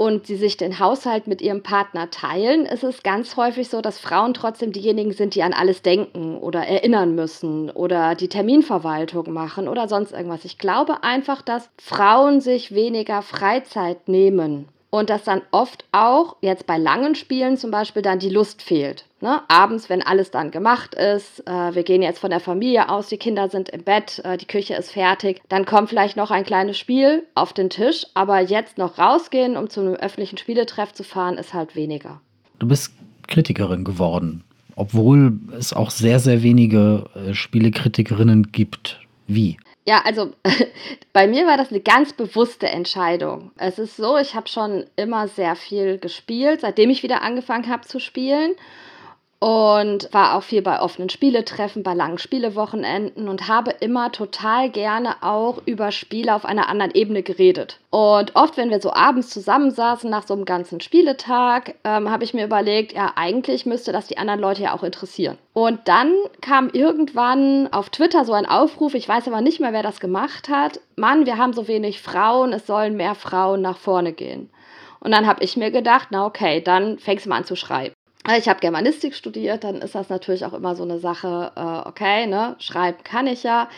und 0.00 0.26
sie 0.26 0.36
sich 0.36 0.56
den 0.56 0.78
Haushalt 0.78 1.26
mit 1.26 1.42
ihrem 1.42 1.62
Partner 1.62 2.10
teilen, 2.10 2.64
ist 2.64 2.84
es 2.84 3.02
ganz 3.02 3.36
häufig 3.36 3.68
so, 3.68 3.82
dass 3.82 3.98
Frauen 3.98 4.32
trotzdem 4.32 4.72
diejenigen 4.72 5.12
sind, 5.12 5.34
die 5.34 5.42
an 5.42 5.52
alles 5.52 5.82
denken 5.82 6.38
oder 6.38 6.60
erinnern 6.66 7.14
müssen 7.14 7.68
oder 7.68 8.14
die 8.14 8.28
Terminverwaltung 8.28 9.30
machen 9.30 9.68
oder 9.68 9.88
sonst 9.88 10.12
irgendwas. 10.12 10.46
Ich 10.46 10.56
glaube 10.56 11.04
einfach, 11.04 11.42
dass 11.42 11.68
Frauen 11.76 12.40
sich 12.40 12.74
weniger 12.74 13.20
Freizeit 13.20 14.08
nehmen 14.08 14.68
und 14.90 15.08
dass 15.08 15.24
dann 15.24 15.42
oft 15.52 15.84
auch 15.92 16.36
jetzt 16.40 16.66
bei 16.66 16.76
langen 16.76 17.14
Spielen 17.14 17.56
zum 17.56 17.70
Beispiel 17.70 18.02
dann 18.02 18.18
die 18.18 18.28
Lust 18.28 18.60
fehlt. 18.60 19.04
Ne? 19.20 19.40
Abends, 19.48 19.88
wenn 19.88 20.02
alles 20.02 20.30
dann 20.30 20.50
gemacht 20.50 20.94
ist, 20.94 21.46
äh, 21.46 21.74
wir 21.74 21.82
gehen 21.82 22.02
jetzt 22.02 22.18
von 22.18 22.30
der 22.30 22.40
Familie 22.40 22.88
aus, 22.88 23.08
die 23.08 23.18
Kinder 23.18 23.48
sind 23.48 23.68
im 23.68 23.82
Bett, 23.82 24.20
äh, 24.24 24.36
die 24.36 24.46
Küche 24.46 24.74
ist 24.74 24.92
fertig, 24.92 25.40
dann 25.48 25.64
kommt 25.64 25.88
vielleicht 25.90 26.16
noch 26.16 26.30
ein 26.30 26.44
kleines 26.44 26.78
Spiel 26.78 27.24
auf 27.34 27.52
den 27.52 27.70
Tisch, 27.70 28.06
aber 28.14 28.40
jetzt 28.40 28.78
noch 28.78 28.98
rausgehen, 28.98 29.56
um 29.56 29.68
zu 29.68 29.80
einem 29.80 29.94
öffentlichen 29.94 30.38
Spieletreff 30.38 30.92
zu 30.92 31.04
fahren, 31.04 31.38
ist 31.38 31.54
halt 31.54 31.76
weniger. 31.76 32.20
Du 32.58 32.66
bist 32.66 32.92
Kritikerin 33.28 33.84
geworden, 33.84 34.42
obwohl 34.74 35.38
es 35.56 35.72
auch 35.72 35.90
sehr, 35.90 36.18
sehr 36.18 36.42
wenige 36.42 37.04
äh, 37.14 37.34
Spielekritikerinnen 37.34 38.50
gibt. 38.52 39.00
Wie? 39.26 39.58
Ja, 39.86 40.02
also 40.04 40.32
bei 41.12 41.26
mir 41.26 41.46
war 41.46 41.56
das 41.56 41.70
eine 41.70 41.80
ganz 41.80 42.12
bewusste 42.12 42.68
Entscheidung. 42.68 43.50
Es 43.56 43.78
ist 43.78 43.96
so, 43.96 44.18
ich 44.18 44.34
habe 44.34 44.48
schon 44.48 44.86
immer 44.96 45.28
sehr 45.28 45.56
viel 45.56 45.98
gespielt, 45.98 46.60
seitdem 46.60 46.90
ich 46.90 47.02
wieder 47.02 47.22
angefangen 47.22 47.68
habe 47.68 47.86
zu 47.86 47.98
spielen 47.98 48.54
und 49.40 50.12
war 50.12 50.34
auch 50.34 50.42
viel 50.42 50.60
bei 50.60 50.82
offenen 50.82 51.08
Spieletreffen, 51.08 51.82
bei 51.82 51.94
langen 51.94 52.18
Spielewochenenden 52.18 53.26
und 53.26 53.48
habe 53.48 53.70
immer 53.80 54.12
total 54.12 54.68
gerne 54.68 55.16
auch 55.22 55.62
über 55.64 55.92
Spiele 55.92 56.34
auf 56.34 56.44
einer 56.44 56.68
anderen 56.68 56.92
Ebene 56.92 57.22
geredet. 57.22 57.80
Und 57.88 58.36
oft, 58.36 58.58
wenn 58.58 58.68
wir 58.68 58.80
so 58.80 58.92
abends 58.92 59.30
zusammensaßen 59.30 60.10
nach 60.10 60.26
so 60.26 60.34
einem 60.34 60.44
ganzen 60.44 60.82
Spieletag, 60.82 61.74
ähm, 61.84 62.10
habe 62.10 62.22
ich 62.22 62.34
mir 62.34 62.44
überlegt, 62.44 62.92
ja, 62.92 63.12
eigentlich 63.16 63.64
müsste 63.64 63.92
das 63.92 64.08
die 64.08 64.18
anderen 64.18 64.40
Leute 64.40 64.62
ja 64.62 64.74
auch 64.74 64.82
interessieren. 64.82 65.38
Und 65.54 65.80
dann 65.88 66.12
kam 66.42 66.68
irgendwann 66.68 67.72
auf 67.72 67.88
Twitter 67.88 68.26
so 68.26 68.34
ein 68.34 68.46
Aufruf, 68.46 68.94
ich 68.94 69.08
weiß 69.08 69.26
aber 69.26 69.40
nicht 69.40 69.58
mehr, 69.58 69.72
wer 69.72 69.82
das 69.82 70.00
gemacht 70.00 70.50
hat. 70.50 70.80
Mann, 70.96 71.24
wir 71.24 71.38
haben 71.38 71.54
so 71.54 71.66
wenig 71.66 72.02
Frauen, 72.02 72.52
es 72.52 72.66
sollen 72.66 72.94
mehr 72.94 73.14
Frauen 73.14 73.62
nach 73.62 73.78
vorne 73.78 74.12
gehen. 74.12 74.50
Und 75.00 75.12
dann 75.12 75.26
habe 75.26 75.42
ich 75.42 75.56
mir 75.56 75.70
gedacht, 75.70 76.08
na 76.10 76.26
okay, 76.26 76.60
dann 76.60 76.98
fängst 76.98 77.24
du 77.24 77.30
mal 77.30 77.38
an 77.38 77.44
zu 77.46 77.56
schreiben. 77.56 77.94
Ich 78.36 78.48
habe 78.48 78.60
Germanistik 78.60 79.14
studiert, 79.14 79.64
dann 79.64 79.76
ist 79.76 79.94
das 79.94 80.10
natürlich 80.10 80.44
auch 80.44 80.52
immer 80.52 80.76
so 80.76 80.82
eine 80.82 80.98
Sache, 80.98 81.52
äh, 81.56 81.88
okay, 81.88 82.26
ne, 82.26 82.54
schreiben 82.58 83.02
kann 83.02 83.26
ich 83.26 83.42
ja. 83.44 83.68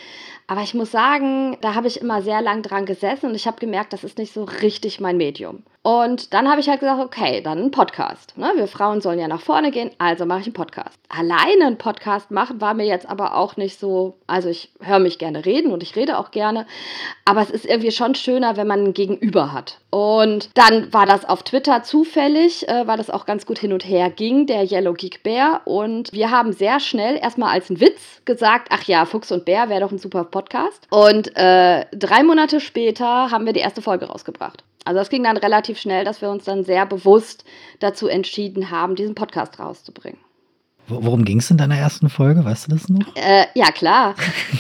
Aber 0.53 0.61
ich 0.61 0.75
muss 0.75 0.91
sagen, 0.91 1.57
da 1.63 1.75
habe 1.75 1.87
ich 1.87 2.03
immer 2.03 2.21
sehr 2.21 2.43
lang 2.43 2.61
dran 2.61 2.85
gesessen 2.85 3.25
und 3.25 3.35
ich 3.35 3.47
habe 3.47 3.59
gemerkt, 3.59 3.95
das 3.95 4.05
ist 4.05 4.19
nicht 4.19 4.35
so 4.35 4.45
richtig 4.45 5.01
mein 5.01 5.17
Medium. 5.17 5.63
Und 5.85 6.33
dann 6.33 6.49
habe 6.49 6.61
ich 6.61 6.69
halt 6.69 6.79
gesagt, 6.79 7.03
okay, 7.03 7.41
dann 7.41 7.59
ein 7.59 7.71
Podcast. 7.71 8.39
Ne? 8.39 8.53
Wir 8.55 8.69
Frauen 8.69 9.01
sollen 9.01 9.19
ja 9.19 9.27
nach 9.27 9.41
vorne 9.41 9.73
gehen, 9.73 9.91
also 9.99 10.27
mache 10.27 10.41
ich 10.41 10.47
einen 10.47 10.53
Podcast. 10.53 10.97
Alleine 11.09 11.67
einen 11.67 11.79
Podcast 11.79 12.31
machen 12.31 12.61
war 12.61 12.75
mir 12.75 12.87
jetzt 12.87 13.09
aber 13.09 13.35
auch 13.35 13.57
nicht 13.57 13.81
so, 13.81 14.19
also 14.29 14.49
ich 14.49 14.71
höre 14.81 15.01
mich 15.01 15.19
gerne 15.19 15.45
reden 15.45 15.73
und 15.73 15.83
ich 15.83 15.97
rede 15.97 16.19
auch 16.19 16.31
gerne, 16.31 16.67
aber 17.25 17.41
es 17.41 17.51
ist 17.51 17.67
irgendwie 17.67 17.91
schon 17.91 18.15
schöner, 18.15 18.57
wenn 18.57 18.69
man 18.69 18.85
ein 18.85 18.93
Gegenüber 18.93 19.53
hat. 19.53 19.79
Und 19.91 20.51
dann 20.55 20.93
war 20.93 21.05
das 21.05 21.29
auf 21.29 21.43
Twitter 21.43 21.83
zufällig, 21.83 22.69
äh, 22.69 22.87
weil 22.87 22.97
das 22.97 23.11
auch 23.11 23.27
ganz 23.27 23.45
gut 23.45 23.59
hin 23.59 23.73
und 23.73 23.85
her 23.85 24.09
ging, 24.09 24.47
der 24.47 24.63
Yellow 24.63 24.95
Geek 24.95 25.23
Bär. 25.25 25.63
Und 25.65 26.13
wir 26.13 26.31
haben 26.31 26.53
sehr 26.53 26.79
schnell 26.79 27.17
erstmal 27.17 27.53
als 27.53 27.71
einen 27.71 27.81
Witz 27.81 28.23
gesagt, 28.25 28.69
ach 28.71 28.85
ja, 28.85 29.05
Fuchs 29.05 29.33
und 29.33 29.45
Bär 29.45 29.69
wäre 29.69 29.81
doch 29.81 29.91
ein 29.91 29.99
super 29.99 30.25
Podcast. 30.25 30.42
Und 30.91 31.37
äh, 31.37 31.87
drei 31.93 32.23
Monate 32.23 32.61
später 32.61 33.31
haben 33.31 33.47
wir 33.47 33.53
die 33.53 33.61
erste 33.61 33.83
Folge 33.83 34.07
rausgebracht. 34.07 34.65
Also 34.85 34.99
das 34.99 35.11
ging 35.11 35.23
dann 35.23 35.37
relativ 35.37 35.79
schnell, 35.79 36.05
dass 36.05 36.21
wir 36.21 36.31
uns 36.31 36.45
dann 36.45 36.65
sehr 36.65 36.87
bewusst 36.87 37.45
dazu 37.81 38.09
entschieden 38.09 38.71
haben, 38.71 38.97
diesen 38.97 39.15
Podcast 39.15 39.59
rauszubringen. 39.59 40.19
Worum 40.89 41.25
ging 41.25 41.39
es 41.39 41.51
in 41.51 41.57
deiner 41.57 41.77
ersten 41.77 42.09
Folge? 42.09 42.45
Weißt 42.45 42.67
du 42.67 42.73
das 42.73 42.89
noch? 42.89 43.15
Äh, 43.15 43.47
ja, 43.55 43.71
klar. 43.71 44.15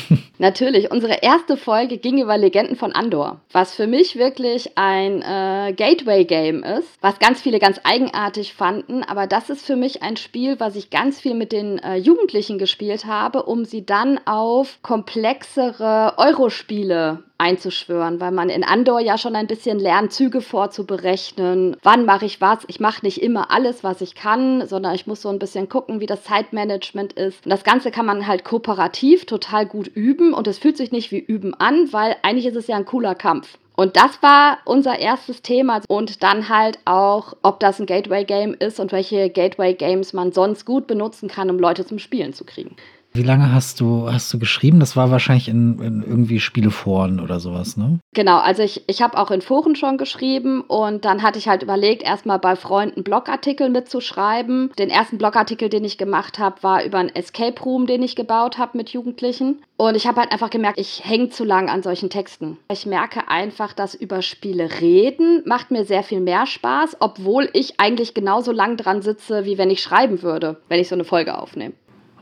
Natürlich. 0.42 0.90
Unsere 0.90 1.22
erste 1.22 1.56
Folge 1.56 1.98
ging 1.98 2.20
über 2.20 2.36
Legenden 2.36 2.74
von 2.74 2.90
Andor, 2.90 3.40
was 3.52 3.76
für 3.76 3.86
mich 3.86 4.16
wirklich 4.16 4.76
ein 4.76 5.22
äh, 5.22 5.72
Gateway-Game 5.72 6.64
ist, 6.64 6.88
was 7.00 7.20
ganz 7.20 7.40
viele 7.40 7.60
ganz 7.60 7.80
eigenartig 7.84 8.52
fanden. 8.52 9.04
Aber 9.04 9.28
das 9.28 9.50
ist 9.50 9.64
für 9.64 9.76
mich 9.76 10.02
ein 10.02 10.16
Spiel, 10.16 10.58
was 10.58 10.74
ich 10.74 10.90
ganz 10.90 11.20
viel 11.20 11.34
mit 11.34 11.52
den 11.52 11.78
äh, 11.78 11.94
Jugendlichen 11.94 12.58
gespielt 12.58 13.04
habe, 13.06 13.44
um 13.44 13.64
sie 13.64 13.86
dann 13.86 14.18
auf 14.26 14.82
komplexere 14.82 16.14
Eurospiele 16.16 17.22
einzuschwören, 17.42 18.20
weil 18.20 18.30
man 18.30 18.48
in 18.48 18.62
Andor 18.62 19.00
ja 19.00 19.18
schon 19.18 19.34
ein 19.34 19.48
bisschen 19.48 19.80
lernt, 19.80 20.12
Züge 20.12 20.40
vorzuberechnen. 20.40 21.76
Wann 21.82 22.04
mache 22.04 22.24
ich 22.24 22.40
was? 22.40 22.58
Ich 22.68 22.78
mache 22.78 23.04
nicht 23.04 23.20
immer 23.20 23.50
alles, 23.50 23.82
was 23.82 24.00
ich 24.00 24.14
kann, 24.14 24.66
sondern 24.68 24.94
ich 24.94 25.08
muss 25.08 25.22
so 25.22 25.28
ein 25.28 25.40
bisschen 25.40 25.68
gucken, 25.68 26.00
wie 26.00 26.06
das 26.06 26.22
Zeitmanagement 26.22 27.14
ist. 27.14 27.44
Und 27.44 27.50
das 27.50 27.64
Ganze 27.64 27.90
kann 27.90 28.06
man 28.06 28.28
halt 28.28 28.44
kooperativ 28.44 29.26
total 29.26 29.66
gut 29.66 29.88
üben 29.88 30.31
und 30.34 30.46
es 30.46 30.58
fühlt 30.58 30.76
sich 30.76 30.92
nicht 30.92 31.10
wie 31.12 31.18
Üben 31.18 31.54
an, 31.54 31.92
weil 31.92 32.16
eigentlich 32.22 32.46
ist 32.46 32.56
es 32.56 32.66
ja 32.66 32.76
ein 32.76 32.84
cooler 32.84 33.14
Kampf. 33.14 33.58
Und 33.74 33.96
das 33.96 34.22
war 34.22 34.58
unser 34.64 34.98
erstes 34.98 35.42
Thema. 35.42 35.80
Und 35.88 36.22
dann 36.22 36.48
halt 36.48 36.78
auch, 36.84 37.34
ob 37.42 37.58
das 37.60 37.80
ein 37.80 37.86
Gateway-Game 37.86 38.54
ist 38.54 38.78
und 38.80 38.92
welche 38.92 39.30
Gateway-Games 39.30 40.12
man 40.12 40.32
sonst 40.32 40.66
gut 40.66 40.86
benutzen 40.86 41.28
kann, 41.28 41.50
um 41.50 41.58
Leute 41.58 41.86
zum 41.86 41.98
Spielen 41.98 42.32
zu 42.32 42.44
kriegen. 42.44 42.76
Wie 43.14 43.22
lange 43.22 43.52
hast 43.52 43.80
du, 43.80 44.10
hast 44.10 44.32
du 44.32 44.38
geschrieben? 44.38 44.80
Das 44.80 44.96
war 44.96 45.10
wahrscheinlich 45.10 45.48
in, 45.48 45.78
in 45.80 46.02
irgendwie 46.02 46.40
Spieleforen 46.40 47.20
oder 47.20 47.40
sowas, 47.40 47.76
ne? 47.76 47.98
Genau, 48.14 48.38
also 48.38 48.62
ich, 48.62 48.84
ich 48.86 49.02
habe 49.02 49.18
auch 49.18 49.30
in 49.30 49.42
Foren 49.42 49.76
schon 49.76 49.98
geschrieben 49.98 50.62
und 50.62 51.04
dann 51.04 51.22
hatte 51.22 51.38
ich 51.38 51.48
halt 51.48 51.62
überlegt, 51.62 52.02
erstmal 52.02 52.38
bei 52.38 52.56
Freunden 52.56 53.02
Blogartikel 53.02 53.68
mitzuschreiben. 53.68 54.72
Den 54.78 54.88
ersten 54.88 55.18
Blogartikel, 55.18 55.68
den 55.68 55.84
ich 55.84 55.98
gemacht 55.98 56.38
habe, 56.38 56.62
war 56.62 56.84
über 56.84 56.98
einen 56.98 57.14
Escape 57.14 57.62
Room, 57.62 57.86
den 57.86 58.02
ich 58.02 58.16
gebaut 58.16 58.56
habe 58.56 58.78
mit 58.78 58.90
Jugendlichen. 58.90 59.62
Und 59.76 59.94
ich 59.94 60.06
habe 60.06 60.20
halt 60.20 60.32
einfach 60.32 60.50
gemerkt, 60.50 60.78
ich 60.78 61.04
hänge 61.04 61.28
zu 61.28 61.44
lang 61.44 61.68
an 61.68 61.82
solchen 61.82 62.08
Texten. 62.08 62.56
Ich 62.70 62.86
merke 62.86 63.28
einfach, 63.28 63.72
dass 63.72 63.94
über 63.94 64.22
Spiele 64.22 64.80
reden 64.80 65.42
macht 65.44 65.70
mir 65.70 65.84
sehr 65.84 66.02
viel 66.02 66.20
mehr 66.20 66.46
Spaß, 66.46 66.96
obwohl 67.00 67.48
ich 67.52 67.78
eigentlich 67.78 68.14
genauso 68.14 68.52
lang 68.52 68.76
dran 68.76 69.02
sitze, 69.02 69.44
wie 69.44 69.58
wenn 69.58 69.70
ich 69.70 69.82
schreiben 69.82 70.22
würde, 70.22 70.60
wenn 70.68 70.80
ich 70.80 70.88
so 70.88 70.94
eine 70.94 71.04
Folge 71.04 71.36
aufnehme. 71.36 71.74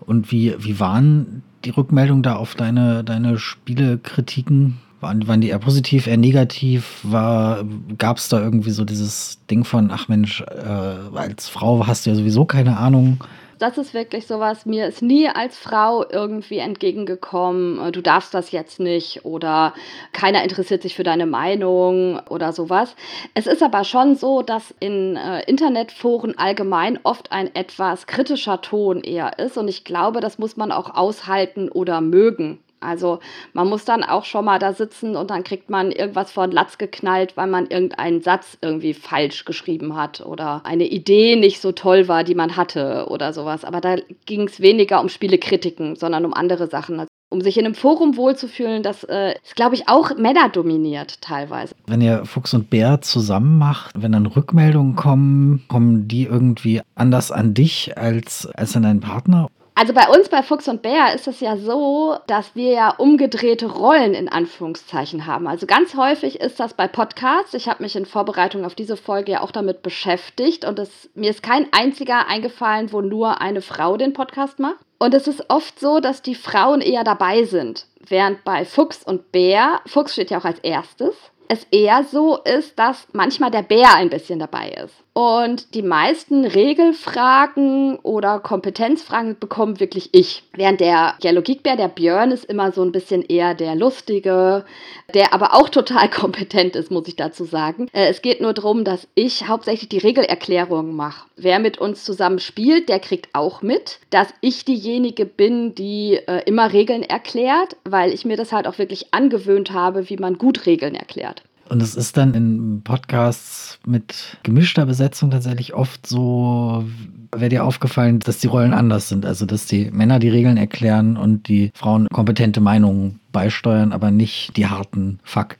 Und 0.06 0.30
wie, 0.32 0.54
wie 0.58 0.80
waren 0.80 1.42
die 1.64 1.70
Rückmeldungen 1.70 2.22
da 2.22 2.36
auf 2.36 2.54
deine, 2.54 3.04
deine 3.04 3.38
Spielekritiken? 3.38 4.78
Waren, 5.00 5.26
waren 5.28 5.40
die 5.40 5.48
eher 5.48 5.58
positiv, 5.58 6.06
eher 6.06 6.16
negativ? 6.16 7.04
Gab 7.10 8.16
es 8.16 8.28
da 8.28 8.40
irgendwie 8.40 8.70
so 8.70 8.84
dieses 8.84 9.38
Ding 9.50 9.64
von, 9.64 9.90
ach 9.90 10.08
Mensch, 10.08 10.42
äh, 10.42 11.16
als 11.16 11.48
Frau 11.48 11.86
hast 11.86 12.04
du 12.06 12.10
ja 12.10 12.16
sowieso 12.16 12.44
keine 12.44 12.76
Ahnung? 12.76 13.18
Das 13.60 13.78
ist 13.78 13.94
wirklich 13.94 14.26
sowas, 14.26 14.64
mir 14.64 14.86
ist 14.86 15.02
nie 15.02 15.28
als 15.28 15.58
Frau 15.58 16.04
irgendwie 16.08 16.58
entgegengekommen, 16.58 17.78
äh, 17.88 17.92
du 17.92 18.00
darfst 18.00 18.34
das 18.34 18.50
jetzt 18.50 18.80
nicht 18.80 19.24
oder 19.24 19.74
keiner 20.12 20.42
interessiert 20.42 20.82
sich 20.82 20.96
für 20.96 21.02
deine 21.02 21.26
Meinung 21.26 22.18
oder 22.28 22.52
sowas. 22.52 22.96
Es 23.34 23.46
ist 23.46 23.62
aber 23.62 23.84
schon 23.84 24.16
so, 24.16 24.42
dass 24.42 24.74
in 24.80 25.16
äh, 25.16 25.42
Internetforen 25.42 26.38
allgemein 26.38 26.98
oft 27.02 27.32
ein 27.32 27.54
etwas 27.54 28.06
kritischer 28.06 28.60
Ton 28.62 29.02
eher 29.02 29.38
ist 29.38 29.58
und 29.58 29.68
ich 29.68 29.84
glaube, 29.84 30.20
das 30.20 30.38
muss 30.38 30.56
man 30.56 30.72
auch 30.72 30.94
aushalten 30.94 31.68
oder 31.68 32.00
mögen. 32.00 32.58
Also 32.80 33.20
man 33.52 33.68
muss 33.68 33.84
dann 33.84 34.02
auch 34.02 34.24
schon 34.24 34.44
mal 34.44 34.58
da 34.58 34.72
sitzen 34.72 35.14
und 35.16 35.30
dann 35.30 35.44
kriegt 35.44 35.68
man 35.68 35.92
irgendwas 35.92 36.32
vor 36.32 36.46
den 36.46 36.52
Latz 36.52 36.78
geknallt, 36.78 37.36
weil 37.36 37.46
man 37.46 37.66
irgendeinen 37.66 38.22
Satz 38.22 38.56
irgendwie 38.62 38.94
falsch 38.94 39.44
geschrieben 39.44 39.96
hat 39.96 40.20
oder 40.24 40.62
eine 40.64 40.86
Idee 40.86 41.36
nicht 41.36 41.60
so 41.60 41.72
toll 41.72 42.08
war, 42.08 42.24
die 42.24 42.34
man 42.34 42.56
hatte 42.56 43.06
oder 43.08 43.32
sowas. 43.32 43.64
Aber 43.64 43.80
da 43.80 43.96
ging 44.24 44.42
es 44.48 44.60
weniger 44.60 45.00
um 45.00 45.08
Spielekritiken, 45.08 45.96
sondern 45.96 46.24
um 46.24 46.32
andere 46.32 46.68
Sachen. 46.68 47.06
Um 47.32 47.42
sich 47.42 47.58
in 47.58 47.64
einem 47.64 47.76
Forum 47.76 48.16
wohlzufühlen, 48.16 48.82
das 48.82 49.04
äh, 49.04 49.34
ist, 49.44 49.54
glaube 49.54 49.76
ich, 49.76 49.88
auch 49.88 50.16
Männer 50.16 50.48
dominiert 50.48 51.20
teilweise. 51.20 51.76
Wenn 51.86 52.00
ihr 52.00 52.24
Fuchs 52.24 52.52
und 52.54 52.70
Bär 52.70 53.02
zusammen 53.02 53.56
macht, 53.56 54.02
wenn 54.02 54.10
dann 54.10 54.26
Rückmeldungen 54.26 54.96
kommen, 54.96 55.62
kommen 55.68 56.08
die 56.08 56.24
irgendwie 56.24 56.80
anders 56.96 57.30
an 57.30 57.54
dich 57.54 57.96
als, 57.96 58.48
als 58.56 58.74
an 58.74 58.82
deinen 58.82 58.98
Partner? 58.98 59.46
Also 59.74 59.94
bei 59.94 60.08
uns 60.08 60.28
bei 60.28 60.42
Fuchs 60.42 60.68
und 60.68 60.82
Bär 60.82 61.14
ist 61.14 61.26
es 61.26 61.40
ja 61.40 61.56
so, 61.56 62.16
dass 62.26 62.54
wir 62.54 62.72
ja 62.72 62.90
umgedrehte 62.90 63.66
Rollen 63.66 64.14
in 64.14 64.28
Anführungszeichen 64.28 65.26
haben. 65.26 65.46
Also 65.46 65.66
ganz 65.66 65.96
häufig 65.96 66.40
ist 66.40 66.60
das 66.60 66.74
bei 66.74 66.86
Podcasts. 66.86 67.54
Ich 67.54 67.68
habe 67.68 67.82
mich 67.82 67.96
in 67.96 68.04
Vorbereitung 68.04 68.64
auf 68.64 68.74
diese 68.74 68.96
Folge 68.96 69.32
ja 69.32 69.40
auch 69.40 69.52
damit 69.52 69.82
beschäftigt 69.82 70.64
und 70.64 70.78
es, 70.78 71.08
mir 71.14 71.30
ist 71.30 71.42
kein 71.42 71.66
einziger 71.72 72.26
eingefallen, 72.26 72.92
wo 72.92 73.00
nur 73.00 73.40
eine 73.40 73.62
Frau 73.62 73.96
den 73.96 74.12
Podcast 74.12 74.58
macht. 74.58 74.78
Und 74.98 75.14
es 75.14 75.26
ist 75.26 75.48
oft 75.48 75.80
so, 75.80 76.00
dass 76.00 76.20
die 76.20 76.34
Frauen 76.34 76.82
eher 76.82 77.04
dabei 77.04 77.44
sind. 77.44 77.86
Während 78.06 78.44
bei 78.44 78.64
Fuchs 78.64 79.02
und 79.02 79.32
Bär, 79.32 79.80
Fuchs 79.86 80.12
steht 80.12 80.30
ja 80.30 80.38
auch 80.38 80.44
als 80.44 80.58
erstes, 80.58 81.14
es 81.48 81.64
eher 81.72 82.04
so 82.04 82.36
ist, 82.36 82.78
dass 82.78 83.08
manchmal 83.12 83.50
der 83.50 83.62
Bär 83.62 83.94
ein 83.96 84.10
bisschen 84.10 84.38
dabei 84.38 84.68
ist. 84.84 84.94
Und 85.20 85.74
die 85.74 85.82
meisten 85.82 86.46
Regelfragen 86.46 87.98
oder 87.98 88.38
Kompetenzfragen 88.38 89.38
bekommen 89.38 89.78
wirklich 89.78 90.08
ich. 90.12 90.44
Während 90.54 90.80
der 90.80 91.14
Yellow 91.22 91.42
Geek 91.42 91.62
der 91.62 91.88
Björn, 91.88 92.30
ist 92.30 92.46
immer 92.46 92.72
so 92.72 92.80
ein 92.82 92.90
bisschen 92.90 93.20
eher 93.20 93.52
der 93.54 93.74
Lustige, 93.74 94.64
der 95.12 95.34
aber 95.34 95.52
auch 95.52 95.68
total 95.68 96.08
kompetent 96.10 96.74
ist, 96.74 96.90
muss 96.90 97.06
ich 97.06 97.16
dazu 97.16 97.44
sagen. 97.44 97.88
Äh, 97.92 98.08
es 98.08 98.22
geht 98.22 98.40
nur 98.40 98.54
darum, 98.54 98.82
dass 98.82 99.08
ich 99.14 99.46
hauptsächlich 99.46 99.90
die 99.90 99.98
Regelerklärungen 99.98 100.96
mache. 100.96 101.26
Wer 101.36 101.58
mit 101.58 101.76
uns 101.76 102.02
zusammen 102.02 102.38
spielt, 102.38 102.88
der 102.88 102.98
kriegt 102.98 103.28
auch 103.34 103.60
mit, 103.60 103.98
dass 104.08 104.32
ich 104.40 104.64
diejenige 104.64 105.26
bin, 105.26 105.74
die 105.74 106.14
äh, 106.14 106.44
immer 106.46 106.72
Regeln 106.72 107.02
erklärt, 107.02 107.76
weil 107.84 108.14
ich 108.14 108.24
mir 108.24 108.38
das 108.38 108.52
halt 108.52 108.66
auch 108.66 108.78
wirklich 108.78 109.12
angewöhnt 109.12 109.70
habe, 109.70 110.08
wie 110.08 110.16
man 110.16 110.38
gut 110.38 110.64
Regeln 110.64 110.94
erklärt. 110.94 111.42
Und 111.70 111.80
es 111.80 111.94
ist 111.94 112.16
dann 112.16 112.34
in 112.34 112.82
Podcasts 112.82 113.78
mit 113.86 114.38
gemischter 114.42 114.86
Besetzung 114.86 115.30
tatsächlich 115.30 115.72
oft 115.72 116.04
so, 116.04 116.84
wäre 117.30 117.48
dir 117.48 117.64
aufgefallen, 117.64 118.18
dass 118.18 118.40
die 118.40 118.48
Rollen 118.48 118.74
anders 118.74 119.08
sind. 119.08 119.24
Also, 119.24 119.46
dass 119.46 119.66
die 119.66 119.88
Männer 119.92 120.18
die 120.18 120.30
Regeln 120.30 120.56
erklären 120.56 121.16
und 121.16 121.46
die 121.46 121.70
Frauen 121.74 122.08
kompetente 122.12 122.60
Meinungen 122.60 123.20
beisteuern, 123.30 123.92
aber 123.92 124.10
nicht 124.10 124.56
die 124.56 124.66
harten 124.66 125.20
Fuck. 125.22 125.58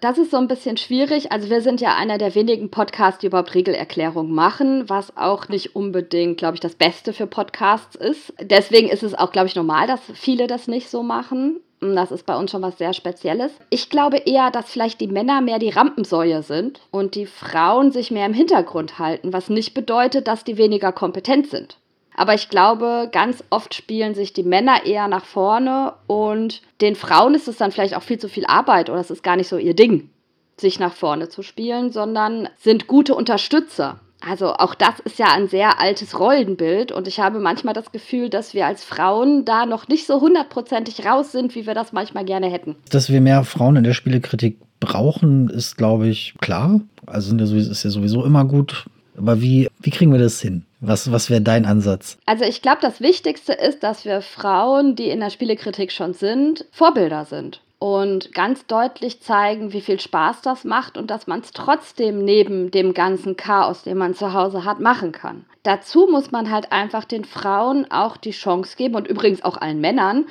Das 0.00 0.16
ist 0.16 0.30
so 0.30 0.38
ein 0.38 0.48
bisschen 0.48 0.78
schwierig. 0.78 1.32
Also 1.32 1.50
wir 1.50 1.60
sind 1.60 1.80
ja 1.80 1.96
einer 1.96 2.16
der 2.16 2.34
wenigen 2.34 2.70
Podcasts, 2.70 3.20
die 3.20 3.26
überhaupt 3.26 3.54
Regelerklärungen 3.54 4.32
machen, 4.32 4.88
was 4.88 5.16
auch 5.16 5.48
nicht 5.48 5.76
unbedingt, 5.76 6.38
glaube 6.38 6.54
ich, 6.54 6.60
das 6.60 6.74
Beste 6.74 7.12
für 7.12 7.26
Podcasts 7.26 7.94
ist. 7.94 8.32
Deswegen 8.40 8.88
ist 8.88 9.02
es 9.02 9.14
auch, 9.14 9.32
glaube 9.32 9.48
ich, 9.48 9.56
normal, 9.56 9.86
dass 9.86 10.00
viele 10.14 10.46
das 10.46 10.66
nicht 10.66 10.88
so 10.88 11.02
machen. 11.02 11.60
Das 11.94 12.10
ist 12.10 12.26
bei 12.26 12.36
uns 12.36 12.50
schon 12.50 12.62
was 12.62 12.78
sehr 12.78 12.92
Spezielles. 12.92 13.52
Ich 13.70 13.90
glaube 13.90 14.16
eher, 14.18 14.50
dass 14.50 14.70
vielleicht 14.70 15.00
die 15.00 15.06
Männer 15.06 15.40
mehr 15.40 15.58
die 15.58 15.70
Rampensäue 15.70 16.42
sind 16.42 16.80
und 16.90 17.14
die 17.14 17.26
Frauen 17.26 17.92
sich 17.92 18.10
mehr 18.10 18.26
im 18.26 18.34
Hintergrund 18.34 18.98
halten, 18.98 19.32
was 19.32 19.48
nicht 19.50 19.74
bedeutet, 19.74 20.26
dass 20.26 20.44
die 20.44 20.56
weniger 20.56 20.92
kompetent 20.92 21.48
sind. 21.48 21.78
Aber 22.16 22.32
ich 22.34 22.48
glaube, 22.48 23.10
ganz 23.12 23.44
oft 23.50 23.74
spielen 23.74 24.14
sich 24.14 24.32
die 24.32 24.42
Männer 24.42 24.86
eher 24.86 25.06
nach 25.06 25.26
vorne 25.26 25.92
und 26.06 26.62
den 26.80 26.96
Frauen 26.96 27.34
ist 27.34 27.46
es 27.46 27.58
dann 27.58 27.72
vielleicht 27.72 27.94
auch 27.94 28.02
viel 28.02 28.18
zu 28.18 28.28
viel 28.28 28.46
Arbeit 28.46 28.88
oder 28.88 29.00
es 29.00 29.10
ist 29.10 29.22
gar 29.22 29.36
nicht 29.36 29.48
so 29.48 29.58
ihr 29.58 29.74
Ding, 29.74 30.08
sich 30.56 30.80
nach 30.80 30.94
vorne 30.94 31.28
zu 31.28 31.42
spielen, 31.42 31.92
sondern 31.92 32.48
sind 32.56 32.86
gute 32.86 33.14
Unterstützer. 33.14 34.00
Also 34.20 34.54
auch 34.54 34.74
das 34.74 34.98
ist 35.04 35.18
ja 35.18 35.26
ein 35.32 35.48
sehr 35.48 35.80
altes 35.80 36.18
Rollenbild 36.18 36.90
und 36.90 37.06
ich 37.06 37.20
habe 37.20 37.38
manchmal 37.38 37.74
das 37.74 37.92
Gefühl, 37.92 38.30
dass 38.30 38.54
wir 38.54 38.66
als 38.66 38.82
Frauen 38.82 39.44
da 39.44 39.66
noch 39.66 39.88
nicht 39.88 40.06
so 40.06 40.20
hundertprozentig 40.20 41.04
raus 41.04 41.32
sind, 41.32 41.54
wie 41.54 41.66
wir 41.66 41.74
das 41.74 41.92
manchmal 41.92 42.24
gerne 42.24 42.50
hätten. 42.50 42.76
Dass 42.90 43.10
wir 43.10 43.20
mehr 43.20 43.44
Frauen 43.44 43.76
in 43.76 43.84
der 43.84 43.92
Spielekritik 43.92 44.58
brauchen, 44.80 45.50
ist, 45.50 45.76
glaube 45.76 46.08
ich, 46.08 46.34
klar. 46.40 46.80
Also 47.06 47.36
ist 47.36 47.82
ja 47.84 47.90
sowieso 47.90 48.24
immer 48.24 48.44
gut. 48.44 48.86
Aber 49.16 49.40
wie, 49.40 49.68
wie 49.80 49.90
kriegen 49.90 50.12
wir 50.12 50.18
das 50.18 50.40
hin? 50.40 50.64
Was, 50.80 51.10
was 51.10 51.30
wäre 51.30 51.40
dein 51.40 51.64
Ansatz? 51.64 52.18
Also 52.26 52.44
ich 52.44 52.60
glaube, 52.60 52.78
das 52.82 53.00
Wichtigste 53.00 53.52
ist, 53.52 53.82
dass 53.82 54.04
wir 54.04 54.20
Frauen, 54.20 54.94
die 54.94 55.08
in 55.08 55.20
der 55.20 55.30
Spielekritik 55.30 55.90
schon 55.90 56.12
sind, 56.12 56.66
Vorbilder 56.70 57.24
sind 57.24 57.60
und 57.78 58.32
ganz 58.32 58.66
deutlich 58.66 59.20
zeigen, 59.20 59.72
wie 59.72 59.82
viel 59.82 60.00
Spaß 60.00 60.40
das 60.40 60.64
macht 60.64 60.96
und 60.96 61.10
dass 61.10 61.26
man 61.26 61.40
es 61.40 61.52
trotzdem 61.52 62.24
neben 62.24 62.70
dem 62.70 62.94
ganzen 62.94 63.36
Chaos, 63.36 63.82
den 63.82 63.98
man 63.98 64.14
zu 64.14 64.32
Hause 64.32 64.64
hat, 64.64 64.80
machen 64.80 65.12
kann. 65.12 65.44
Dazu 65.62 66.06
muss 66.10 66.30
man 66.30 66.50
halt 66.50 66.72
einfach 66.72 67.04
den 67.04 67.24
Frauen 67.24 67.90
auch 67.90 68.16
die 68.16 68.30
Chance 68.30 68.76
geben 68.76 68.94
und 68.94 69.08
übrigens 69.08 69.44
auch 69.44 69.58
allen 69.58 69.80
Männern, 69.80 70.26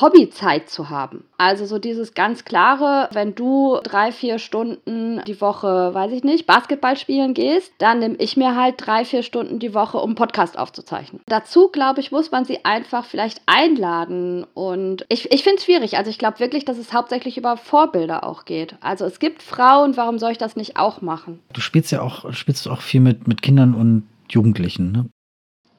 Hobbyzeit 0.00 0.68
zu 0.68 0.90
haben. 0.90 1.24
Also 1.38 1.66
so 1.66 1.78
dieses 1.78 2.14
ganz 2.14 2.44
klare, 2.44 3.08
wenn 3.12 3.34
du 3.34 3.78
drei, 3.82 4.12
vier 4.12 4.38
Stunden 4.38 5.20
die 5.26 5.40
Woche, 5.40 5.92
weiß 5.92 6.12
ich 6.12 6.24
nicht, 6.24 6.46
Basketball 6.46 6.96
spielen 6.96 7.34
gehst, 7.34 7.72
dann 7.78 7.98
nehme 7.98 8.16
ich 8.16 8.36
mir 8.36 8.56
halt 8.56 8.76
drei, 8.78 9.04
vier 9.04 9.22
Stunden 9.22 9.58
die 9.58 9.74
Woche, 9.74 9.98
um 9.98 10.14
Podcast 10.14 10.58
aufzuzeichnen. 10.58 11.20
Dazu, 11.26 11.68
glaube 11.68 12.00
ich, 12.00 12.12
muss 12.12 12.30
man 12.30 12.44
sie 12.44 12.64
einfach 12.64 13.04
vielleicht 13.04 13.42
einladen. 13.46 14.46
Und 14.54 15.04
ich, 15.08 15.32
ich 15.32 15.42
finde 15.42 15.58
es 15.58 15.64
schwierig. 15.64 15.96
Also 15.98 16.10
ich 16.10 16.18
glaube 16.18 16.40
wirklich, 16.40 16.64
dass 16.64 16.78
es 16.78 16.92
hauptsächlich 16.92 17.36
über 17.36 17.56
Vorbilder 17.56 18.24
auch 18.24 18.44
geht. 18.44 18.76
Also 18.80 19.04
es 19.04 19.18
gibt 19.18 19.42
Frauen, 19.42 19.96
warum 19.96 20.18
soll 20.18 20.32
ich 20.32 20.38
das 20.38 20.56
nicht 20.56 20.76
auch 20.76 21.00
machen? 21.00 21.40
Du 21.52 21.60
spielst 21.60 21.92
ja 21.92 22.02
auch, 22.02 22.32
spielst 22.32 22.68
auch 22.68 22.80
viel 22.80 23.00
mit, 23.00 23.26
mit 23.28 23.42
Kindern 23.42 23.74
und 23.74 24.08
Jugendlichen, 24.28 24.92
ne? 24.92 25.06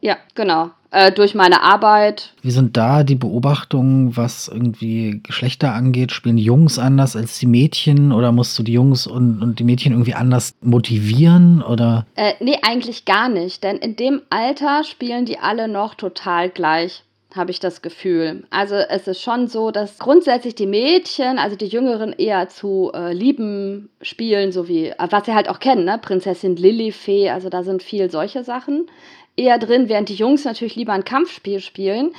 Ja, 0.02 0.17
genau. 0.36 0.71
Äh, 0.93 1.12
durch 1.12 1.34
meine 1.34 1.63
Arbeit. 1.63 2.34
Wie 2.43 2.51
sind 2.51 2.77
da 2.77 3.03
die 3.03 3.15
Beobachtungen, 3.15 4.15
was 4.15 4.47
irgendwie 4.47 5.21
Geschlechter 5.23 5.73
angeht? 5.73 6.12
Spielen 6.12 6.38
die 6.38 6.43
Jungs 6.43 6.77
anders 6.77 7.15
als 7.15 7.39
die 7.39 7.47
Mädchen 7.47 8.12
oder 8.12 8.32
musst 8.32 8.60
du 8.60 8.62
die 8.62 8.73
Jungs 8.73 9.08
und, 9.08 9.41
und 9.41 9.58
die 9.58 9.63
Mädchen 9.63 9.93
irgendwie 9.93 10.13
anders 10.13 10.53
motivieren? 10.62 11.63
Oder? 11.63 12.06
Äh, 12.15 12.34
nee, 12.41 12.60
eigentlich 12.62 13.06
gar 13.06 13.27
nicht. 13.27 13.63
Denn 13.63 13.77
in 13.77 13.95
dem 13.95 14.21
Alter 14.29 14.84
spielen 14.84 15.25
die 15.25 15.39
alle 15.39 15.67
noch 15.67 15.95
total 15.95 16.49
gleich 16.49 17.03
habe 17.36 17.49
ich 17.49 17.60
das 17.60 17.82
Gefühl. 17.82 18.43
Also 18.51 18.75
es 18.75 19.08
ist 19.08 19.19
schon 19.19 19.47
so, 19.47 19.71
dass 19.71 19.97
grundsätzlich 19.97 20.53
die 20.53 20.67
Mädchen, 20.67 21.39
also 21.39 21.56
die 21.56 21.65
Jüngeren, 21.65 22.13
eher 22.13 22.47
zu 22.47 22.91
äh, 22.93 23.12
Lieben 23.12 23.89
spielen, 24.03 24.51
so 24.51 24.67
wie, 24.67 24.89
äh, 24.89 25.08
was 25.10 25.25
sie 25.25 25.34
halt 25.34 25.49
auch 25.49 25.60
kennen, 25.60 25.84
ne? 25.84 25.97
Prinzessin 25.99 26.56
Lilifee, 26.56 27.32
also 27.32 27.49
da 27.49 27.63
sind 27.63 27.82
viel 27.82 28.12
solche 28.12 28.43
Sachen 28.43 28.86
eher 29.35 29.57
drin, 29.57 29.89
während 29.89 30.09
die 30.09 30.15
Jungs 30.15 30.45
natürlich 30.45 30.75
lieber 30.75 30.93
ein 30.93 31.05
Kampfspiel 31.05 31.59
spielen. 31.59 32.13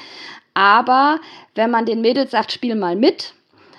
Aber 0.55 1.21
wenn 1.55 1.71
man 1.71 1.87
den 1.87 2.01
Mädels 2.01 2.31
sagt, 2.31 2.53
spiel 2.53 2.75
mal 2.75 2.97
mit, 2.97 3.35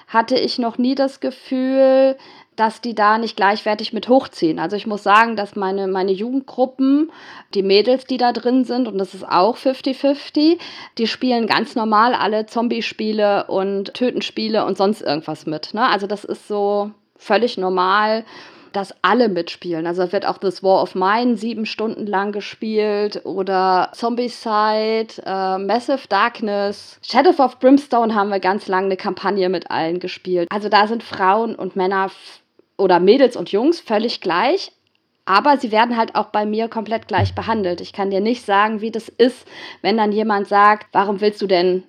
hatte 0.07 0.37
ich 0.37 0.59
noch 0.59 0.77
nie 0.77 0.95
das 0.95 1.19
Gefühl, 1.19 2.17
dass 2.55 2.79
die 2.79 2.95
da 2.95 3.17
nicht 3.17 3.35
gleichwertig 3.35 3.91
mit 3.91 4.07
hochziehen. 4.07 4.59
Also 4.59 4.75
ich 4.75 4.87
muss 4.87 5.03
sagen, 5.03 5.35
dass 5.35 5.55
meine, 5.55 5.87
meine 5.87 6.11
Jugendgruppen, 6.11 7.11
die 7.53 7.63
Mädels, 7.63 8.05
die 8.05 8.17
da 8.17 8.31
drin 8.31 8.63
sind, 8.63 8.87
und 8.87 8.97
das 8.97 9.13
ist 9.13 9.27
auch 9.27 9.57
50-50, 9.57 10.57
die 10.97 11.07
spielen 11.07 11.47
ganz 11.47 11.75
normal 11.75 12.13
alle 12.13 12.45
Zombie-Spiele 12.45 13.47
und 13.47 13.93
Tötenspiele 13.93 14.65
und 14.65 14.77
sonst 14.77 15.01
irgendwas 15.01 15.45
mit. 15.45 15.73
Ne? 15.73 15.85
Also 15.85 16.07
das 16.07 16.23
ist 16.23 16.47
so 16.47 16.91
völlig 17.17 17.57
normal 17.57 18.23
dass 18.75 18.93
alle 19.01 19.29
mitspielen. 19.29 19.87
Also 19.87 20.11
wird 20.11 20.25
auch 20.25 20.37
This 20.37 20.61
War 20.61 20.81
of 20.81 20.95
Mine 20.95 21.37
sieben 21.37 21.65
Stunden 21.65 22.05
lang 22.05 22.31
gespielt 22.31 23.21
oder 23.23 23.89
Zombicide, 23.93 25.07
äh, 25.25 25.57
Massive 25.57 26.07
Darkness, 26.09 26.99
Shadow 27.01 27.41
of 27.41 27.59
Brimstone 27.59 28.13
haben 28.13 28.29
wir 28.29 28.39
ganz 28.39 28.67
lange 28.67 28.87
eine 28.87 28.97
Kampagne 28.97 29.49
mit 29.49 29.71
allen 29.71 29.99
gespielt. 29.99 30.47
Also 30.51 30.69
da 30.69 30.87
sind 30.87 31.03
Frauen 31.03 31.55
und 31.55 31.75
Männer 31.75 32.11
oder 32.77 32.99
Mädels 32.99 33.35
und 33.35 33.51
Jungs 33.51 33.79
völlig 33.79 34.21
gleich. 34.21 34.71
Aber 35.27 35.57
sie 35.57 35.71
werden 35.71 35.97
halt 35.97 36.13
auch 36.13 36.27
bei 36.27 36.45
mir 36.45 36.67
komplett 36.67 37.07
gleich 37.07 37.33
behandelt. 37.33 37.81
Ich 37.81 37.93
kann 37.93 38.11
dir 38.11 38.21
nicht 38.21 38.45
sagen, 38.45 38.81
wie 38.81 38.91
das 38.91 39.09
ist, 39.09 39.47
wenn 39.81 39.97
dann 39.97 40.11
jemand 40.11 40.47
sagt, 40.47 40.87
warum 40.91 41.19
willst 41.19 41.41
du 41.41 41.47
denn 41.47 41.83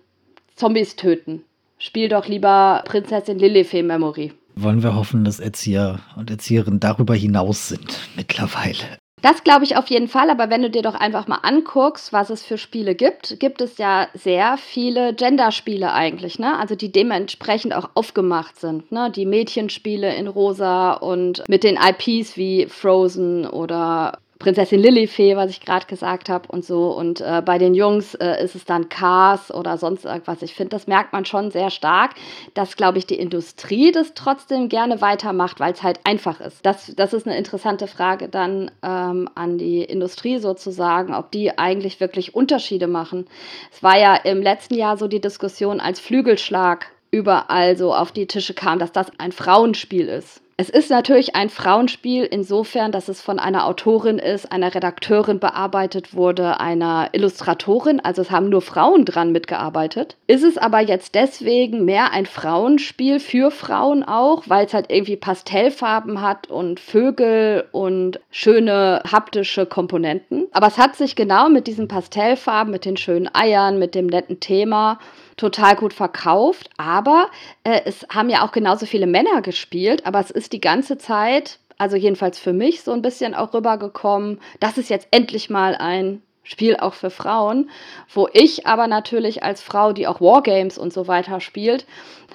Zombies 0.55 0.97
töten? 0.97 1.45
Spiel 1.79 2.09
doch 2.09 2.27
lieber 2.29 2.83
Prinzessin 2.87 3.39
Lilifee 3.39 3.83
Memory 3.83 4.33
wollen 4.57 4.83
wir 4.83 4.95
hoffen, 4.95 5.25
dass 5.25 5.39
Erzieher 5.39 6.01
und 6.17 6.31
Erzieherinnen 6.31 6.81
darüber 6.81 7.15
hinaus 7.15 7.69
sind 7.69 8.01
mittlerweile. 8.17 8.99
Das 9.23 9.43
glaube 9.43 9.65
ich 9.65 9.77
auf 9.77 9.89
jeden 9.89 10.09
Fall, 10.09 10.29
aber 10.29 10.51
wenn 10.51 10.63
du 10.63 10.71
dir 10.71 10.83
doch 10.83 10.95
einfach 10.95 11.27
mal 11.27 11.41
anguckst, 11.43 12.13
was 12.13 12.29
es 12.29 12.45
für 12.45 12.59
Spiele 12.59 12.95
gibt, 12.95 13.41
gibt 13.41 13.63
es 13.63 13.79
ja 13.79 14.09
sehr 14.13 14.59
viele 14.59 15.15
Gender-Spiele 15.15 15.93
eigentlich, 15.93 16.39
ne? 16.39 16.59
Also 16.59 16.77
die 16.77 16.93
dementsprechend 16.93 17.75
auch 17.75 17.91
aufgemacht 17.95 18.61
sind, 18.61 18.93
ne? 18.93 19.11
Die 19.11 19.25
Mädchenspiele 19.25 20.15
in 20.15 20.29
rosa 20.29 20.93
und 20.93 21.43
mit 21.49 21.65
den 21.65 21.77
IPs 21.77 22.37
wie 22.37 22.67
Frozen 22.67 23.47
oder 23.47 24.19
Prinzessin 24.39 24.81
Lilifee, 24.81 25.37
was 25.37 25.51
ich 25.51 25.61
gerade 25.61 25.87
gesagt 25.87 26.29
habe 26.29 26.49
und 26.49 26.65
so. 26.65 26.91
Und 26.91 27.21
äh, 27.21 27.43
bei 27.45 27.59
den 27.59 27.75
Jungs 27.75 28.15
äh, 28.15 28.43
ist 28.43 28.55
es 28.55 28.65
dann 28.65 28.89
Cars 28.89 29.53
oder 29.53 29.79
sonst 29.79 30.05
irgendwas. 30.05 30.43
Ich 30.43 30.55
finde, 30.55 30.71
das 30.71 30.87
merkt 30.87 31.13
man 31.13 31.25
schon 31.25 31.51
sehr 31.51 31.71
stark, 31.71 32.13
dass, 32.55 32.77
glaube 32.77 32.99
ich, 32.99 33.07
die 33.07 33.19
Industrie 33.19 33.93
das 33.93 34.13
trotzdem 34.15 34.69
gerne 34.69 35.01
weitermacht, 35.01 35.59
weil 35.59 35.73
es 35.73 35.83
halt 35.83 36.01
einfach 36.05 36.41
ist. 36.41 36.65
Das, 36.67 36.93
das 36.95 37.15
ist 37.15 37.27
eine 37.27 37.39
interessante 37.39 37.87
Frage 37.87 38.29
dann 38.29 38.71
ähm, 38.83 39.29
an 39.35 39.59
die 39.59 39.83
Industrie 39.83 40.39
sozusagen, 40.39 41.15
ob 41.15 41.31
die 41.31 41.59
eigentlich 41.59 42.01
wirklich 42.01 42.35
Unterschiede 42.35 42.89
machen. 42.89 43.27
Es 43.73 43.83
war 43.83 43.99
ja 43.99 44.15
im 44.17 44.43
letzten 44.43 44.75
Jahr 44.75 44.97
so 44.99 45.09
die 45.09 45.21
Diskussion, 45.21 45.81
als 45.81 45.99
Flügelschlag 45.99 46.87
überall 47.11 47.77
so 47.77 47.95
auf 47.95 48.13
die 48.13 48.27
Tische 48.27 48.53
kam, 48.53 48.79
dass 48.79 48.93
das 48.93 49.11
ein 49.19 49.33
Frauenspiel 49.33 50.09
ist. 50.09 50.43
Es 50.59 50.71
ist 50.71 50.89
natürlich 50.89 51.37
ein 51.37 51.51
Frauenspiel 51.51 52.25
insofern, 52.25 52.91
dass 52.91 53.09
es 53.09 53.21
von 53.21 53.39
einer 53.39 53.67
Autorin 53.67 54.19
ist, 54.19 54.51
einer 54.51 54.75
Redakteurin 54.75 55.39
bearbeitet 55.39 56.15
wurde, 56.15 56.61
einer 56.61 57.11
Illustratorin, 57.13 58.01
also 58.01 58.23
es 58.23 58.31
haben 58.31 58.49
nur 58.49 58.63
Frauen 58.63 59.05
dran 59.05 59.33
mitgearbeitet. 59.33 60.17
Ist 60.27 60.45
es 60.45 60.57
aber 60.57 60.81
jetzt 60.81 61.15
deswegen 61.15 61.85
mehr 61.85 62.11
ein 62.13 62.25
Frauenspiel 62.25 63.21
für 63.21 63.51
Frauen 63.51 64.03
auch, 64.03 64.45
weil 64.47 64.65
es 64.65 64.73
halt 64.73 64.87
irgendwie 64.89 65.17
Pastellfarben 65.17 66.23
hat 66.23 66.49
und 66.49 66.81
Vögel 66.81 67.65
und 67.73 68.19
schöne 68.31 69.03
haptische 69.13 69.67
Komponenten. 69.67 70.47
Aber 70.53 70.69
es 70.69 70.79
hat 70.79 70.97
sich 70.97 71.17
genau 71.17 71.51
mit 71.51 71.67
diesen 71.67 71.87
Pastellfarben, 71.87 72.73
mit 72.73 72.87
den 72.87 72.97
schönen 72.97 73.29
Eiern, 73.35 73.79
mit 73.79 73.95
dem 73.95 74.07
netten 74.07 74.41
Thema 74.41 74.99
total 75.37 75.77
gut 75.77 75.93
verkauft, 75.93 76.71
aber 76.77 77.29
äh, 77.65 77.83
es 77.85 78.07
haben 78.09 78.31
ja 78.31 78.45
auch 78.45 78.53
genauso 78.53 78.87
viele 78.87 79.07
Männer 79.07 79.43
gespielt, 79.43 80.07
aber 80.07 80.21
es 80.21 80.31
ist 80.31 80.53
die 80.53 80.61
ganze 80.61 80.99
Zeit, 80.99 81.59
also 81.79 81.97
jedenfalls 81.97 82.39
für 82.39 82.53
mich, 82.53 82.83
so 82.83 82.93
ein 82.93 83.03
bisschen 83.03 83.35
auch 83.35 83.53
rübergekommen, 83.53 84.41
das 84.61 84.79
ist 84.79 84.89
jetzt 84.89 85.09
endlich 85.11 85.51
mal 85.51 85.75
ein 85.75 86.23
Spiel 86.43 86.77
auch 86.77 86.95
für 86.95 87.11
Frauen, 87.11 87.71
wo 88.13 88.29
ich 88.33 88.67
aber 88.67 88.87
natürlich 88.87 89.43
als 89.43 89.61
Frau, 89.61 89.93
die 89.93 90.07
auch 90.07 90.21
Wargames 90.21 90.79
und 90.79 90.93
so 90.93 91.09
weiter 91.09 91.41
spielt, 91.41 91.87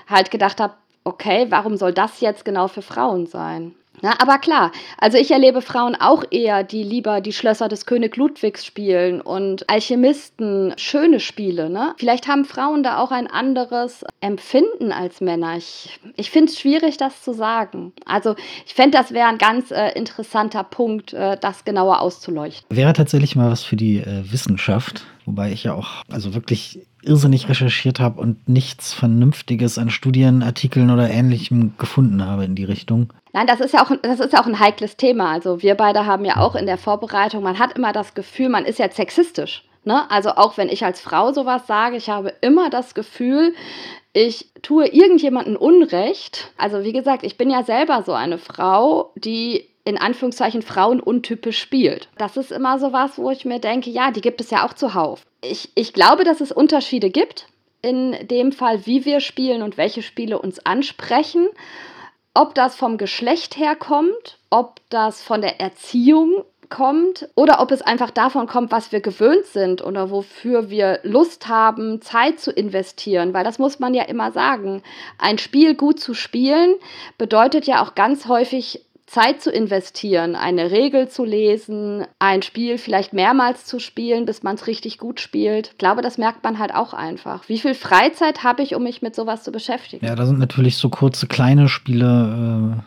halt 0.07 0.31
gedacht 0.31 0.59
habe, 0.59 0.73
okay, 1.03 1.47
warum 1.49 1.77
soll 1.77 1.93
das 1.93 2.19
jetzt 2.19 2.45
genau 2.45 2.67
für 2.67 2.81
Frauen 2.81 3.25
sein? 3.25 3.73
Na, 4.01 4.19
aber 4.19 4.39
klar, 4.39 4.71
also 4.97 5.17
ich 5.17 5.29
erlebe 5.29 5.61
Frauen 5.61 5.95
auch 5.95 6.23
eher, 6.31 6.63
die 6.63 6.81
lieber 6.81 7.21
die 7.21 7.33
Schlösser 7.33 7.67
des 7.67 7.85
König 7.85 8.17
Ludwigs 8.17 8.65
spielen 8.65 9.21
und 9.21 9.69
Alchemisten, 9.69 10.73
schöne 10.77 11.19
Spiele. 11.19 11.69
Ne? 11.69 11.93
Vielleicht 11.97 12.27
haben 12.27 12.45
Frauen 12.45 12.81
da 12.81 12.97
auch 12.97 13.11
ein 13.11 13.27
anderes 13.27 14.03
Empfinden 14.19 14.91
als 14.91 15.21
Männer. 15.21 15.57
Ich, 15.57 15.99
ich 16.15 16.31
finde 16.31 16.51
es 16.51 16.59
schwierig, 16.59 16.97
das 16.97 17.21
zu 17.21 17.33
sagen. 17.33 17.93
Also 18.05 18.35
ich 18.65 18.73
fände, 18.73 18.97
das 18.97 19.11
wäre 19.11 19.27
ein 19.27 19.37
ganz 19.37 19.69
äh, 19.69 19.91
interessanter 19.91 20.63
Punkt, 20.63 21.13
äh, 21.13 21.37
das 21.39 21.63
genauer 21.63 21.99
auszuleuchten. 22.01 22.75
Wäre 22.75 22.93
tatsächlich 22.93 23.35
mal 23.35 23.51
was 23.51 23.63
für 23.63 23.75
die 23.75 23.97
äh, 23.97 24.31
Wissenschaft, 24.31 25.05
wobei 25.25 25.51
ich 25.51 25.65
ja 25.65 25.75
auch 25.75 26.03
also 26.09 26.33
wirklich 26.33 26.79
irrsinnig 27.03 27.49
recherchiert 27.49 27.99
habe 27.99 28.21
und 28.21 28.47
nichts 28.47 28.93
Vernünftiges 28.93 29.77
an 29.77 29.89
Studienartikeln 29.89 30.89
oder 30.89 31.09
Ähnlichem 31.09 31.73
gefunden 31.77 32.25
habe 32.25 32.45
in 32.45 32.55
die 32.55 32.63
Richtung. 32.63 33.11
Nein, 33.33 33.47
das 33.47 33.59
ist 33.59 33.73
ja 33.73 33.83
auch, 33.83 33.91
das 34.01 34.19
ist 34.19 34.37
auch 34.37 34.45
ein 34.45 34.59
heikles 34.59 34.97
Thema. 34.97 35.31
Also 35.31 35.61
wir 35.61 35.75
beide 35.75 36.05
haben 36.05 36.25
ja 36.25 36.37
auch 36.37 36.55
in 36.55 36.65
der 36.65 36.77
Vorbereitung, 36.77 37.43
man 37.43 37.59
hat 37.59 37.77
immer 37.77 37.93
das 37.93 38.13
Gefühl, 38.13 38.49
man 38.49 38.65
ist 38.65 38.79
ja 38.79 38.89
sexistisch. 38.91 39.63
Ne? 39.83 40.09
Also 40.11 40.31
auch 40.31 40.57
wenn 40.57 40.69
ich 40.69 40.85
als 40.85 41.01
Frau 41.01 41.31
sowas 41.33 41.67
sage, 41.67 41.97
ich 41.97 42.09
habe 42.09 42.33
immer 42.41 42.69
das 42.69 42.93
Gefühl, 42.93 43.53
ich 44.13 44.49
tue 44.61 44.87
irgendjemandem 44.87 45.55
Unrecht. 45.55 46.51
Also 46.57 46.83
wie 46.83 46.93
gesagt, 46.93 47.23
ich 47.23 47.37
bin 47.37 47.49
ja 47.49 47.63
selber 47.63 48.03
so 48.03 48.13
eine 48.13 48.37
Frau, 48.37 49.11
die 49.15 49.67
in 49.83 49.97
Anführungszeichen 49.97 50.61
Frauen 50.61 50.99
untypisch 50.99 51.59
spielt. 51.59 52.09
Das 52.17 52.37
ist 52.37 52.51
immer 52.51 52.77
so 52.77 52.93
was, 52.93 53.17
wo 53.17 53.31
ich 53.31 53.45
mir 53.45 53.59
denke, 53.59 53.89
ja, 53.89 54.11
die 54.11 54.21
gibt 54.21 54.41
es 54.41 54.51
ja 54.51 54.65
auch 54.65 54.73
zuhauf. 54.73 55.25
Ich, 55.41 55.69
ich 55.75 55.93
glaube, 55.93 56.23
dass 56.23 56.41
es 56.41 56.51
Unterschiede 56.51 57.09
gibt 57.09 57.47
in 57.81 58.15
dem 58.27 58.51
Fall, 58.51 58.85
wie 58.85 59.05
wir 59.05 59.21
spielen 59.21 59.63
und 59.63 59.77
welche 59.77 60.03
Spiele 60.03 60.39
uns 60.39 60.63
ansprechen. 60.65 61.47
Ob 62.33 62.53
das 62.53 62.75
vom 62.75 62.97
Geschlecht 62.97 63.57
herkommt, 63.57 64.37
ob 64.51 64.79
das 64.89 65.23
von 65.23 65.41
der 65.41 65.59
Erziehung 65.59 66.43
kommt 66.71 67.29
oder 67.35 67.61
ob 67.61 67.69
es 67.69 67.83
einfach 67.83 68.09
davon 68.09 68.47
kommt, 68.47 68.71
was 68.71 68.91
wir 68.91 69.01
gewöhnt 69.01 69.45
sind 69.45 69.83
oder 69.83 70.09
wofür 70.09 70.71
wir 70.71 70.99
Lust 71.03 71.47
haben, 71.47 72.01
Zeit 72.01 72.39
zu 72.39 72.51
investieren, 72.51 73.35
weil 73.35 73.43
das 73.43 73.59
muss 73.59 73.79
man 73.79 73.93
ja 73.93 74.03
immer 74.03 74.31
sagen. 74.31 74.81
Ein 75.19 75.37
Spiel 75.37 75.75
gut 75.75 75.99
zu 75.99 76.15
spielen 76.15 76.73
bedeutet 77.19 77.67
ja 77.67 77.83
auch 77.83 77.93
ganz 77.93 78.27
häufig 78.27 78.83
Zeit 79.11 79.41
zu 79.41 79.51
investieren, 79.51 80.35
eine 80.35 80.71
Regel 80.71 81.09
zu 81.09 81.25
lesen, 81.25 82.05
ein 82.19 82.41
Spiel 82.43 82.77
vielleicht 82.77 83.11
mehrmals 83.11 83.65
zu 83.65 83.79
spielen, 83.79 84.25
bis 84.25 84.41
man 84.41 84.55
es 84.55 84.67
richtig 84.67 84.97
gut 84.97 85.19
spielt. 85.19 85.71
Ich 85.73 85.77
glaube, 85.77 86.01
das 86.01 86.17
merkt 86.17 86.45
man 86.45 86.59
halt 86.59 86.73
auch 86.73 86.93
einfach. 86.93 87.49
Wie 87.49 87.59
viel 87.59 87.73
Freizeit 87.73 88.45
habe 88.45 88.63
ich, 88.63 88.73
um 88.73 88.83
mich 88.83 89.01
mit 89.01 89.13
sowas 89.13 89.43
zu 89.43 89.51
beschäftigen? 89.51 90.05
Ja, 90.05 90.15
da 90.15 90.25
sind 90.25 90.39
natürlich 90.39 90.77
so 90.77 90.87
kurze, 90.87 91.27
kleine 91.27 91.67
Spiele 91.67 92.05
äh, 92.05 92.77
ein 92.77 92.83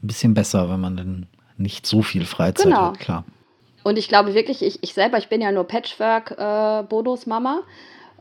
bisschen 0.00 0.34
besser, 0.34 0.68
wenn 0.68 0.80
man 0.80 0.96
dann 0.96 1.26
nicht 1.62 1.86
so 1.86 2.02
viel 2.02 2.24
Freizeit 2.24 2.66
genau. 2.66 2.88
hat, 2.88 2.98
klar. 2.98 3.24
Und 3.84 3.98
ich 3.98 4.08
glaube 4.08 4.34
wirklich, 4.34 4.62
ich, 4.62 4.82
ich 4.82 4.94
selber, 4.94 5.18
ich 5.18 5.28
bin 5.28 5.40
ja 5.40 5.50
nur 5.52 5.64
Patchwork-Bodos-Mama 5.64 7.62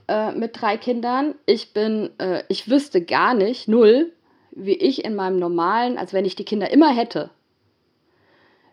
äh, 0.07 0.31
mit 0.31 0.59
drei 0.59 0.77
Kindern. 0.77 1.35
Ich 1.45 1.73
bin, 1.73 2.09
äh, 2.19 2.43
ich 2.47 2.69
wüsste 2.69 3.03
gar 3.03 3.33
nicht, 3.33 3.67
null, 3.67 4.11
wie 4.51 4.75
ich 4.75 5.05
in 5.05 5.15
meinem 5.15 5.37
normalen, 5.37 5.97
als 5.97 6.13
wenn 6.13 6.25
ich 6.25 6.35
die 6.35 6.45
Kinder 6.45 6.71
immer 6.71 6.93
hätte, 6.93 7.29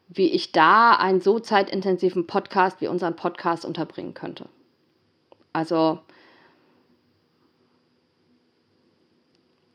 wie 0.08 0.30
ich 0.30 0.52
da 0.52 0.92
einen 0.92 1.20
so 1.20 1.38
zeitintensiven 1.38 2.26
Podcast 2.26 2.80
wie 2.80 2.88
unseren 2.88 3.16
Podcast 3.16 3.64
unterbringen 3.64 4.14
könnte. 4.14 4.48
Also, 5.52 6.00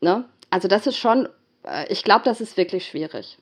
ne? 0.00 0.24
Also 0.50 0.68
das 0.68 0.86
ist 0.86 0.96
schon, 0.96 1.28
äh, 1.64 1.86
ich 1.92 2.04
glaube, 2.04 2.24
das 2.24 2.40
ist 2.40 2.56
wirklich 2.56 2.86
schwierig. 2.86 3.38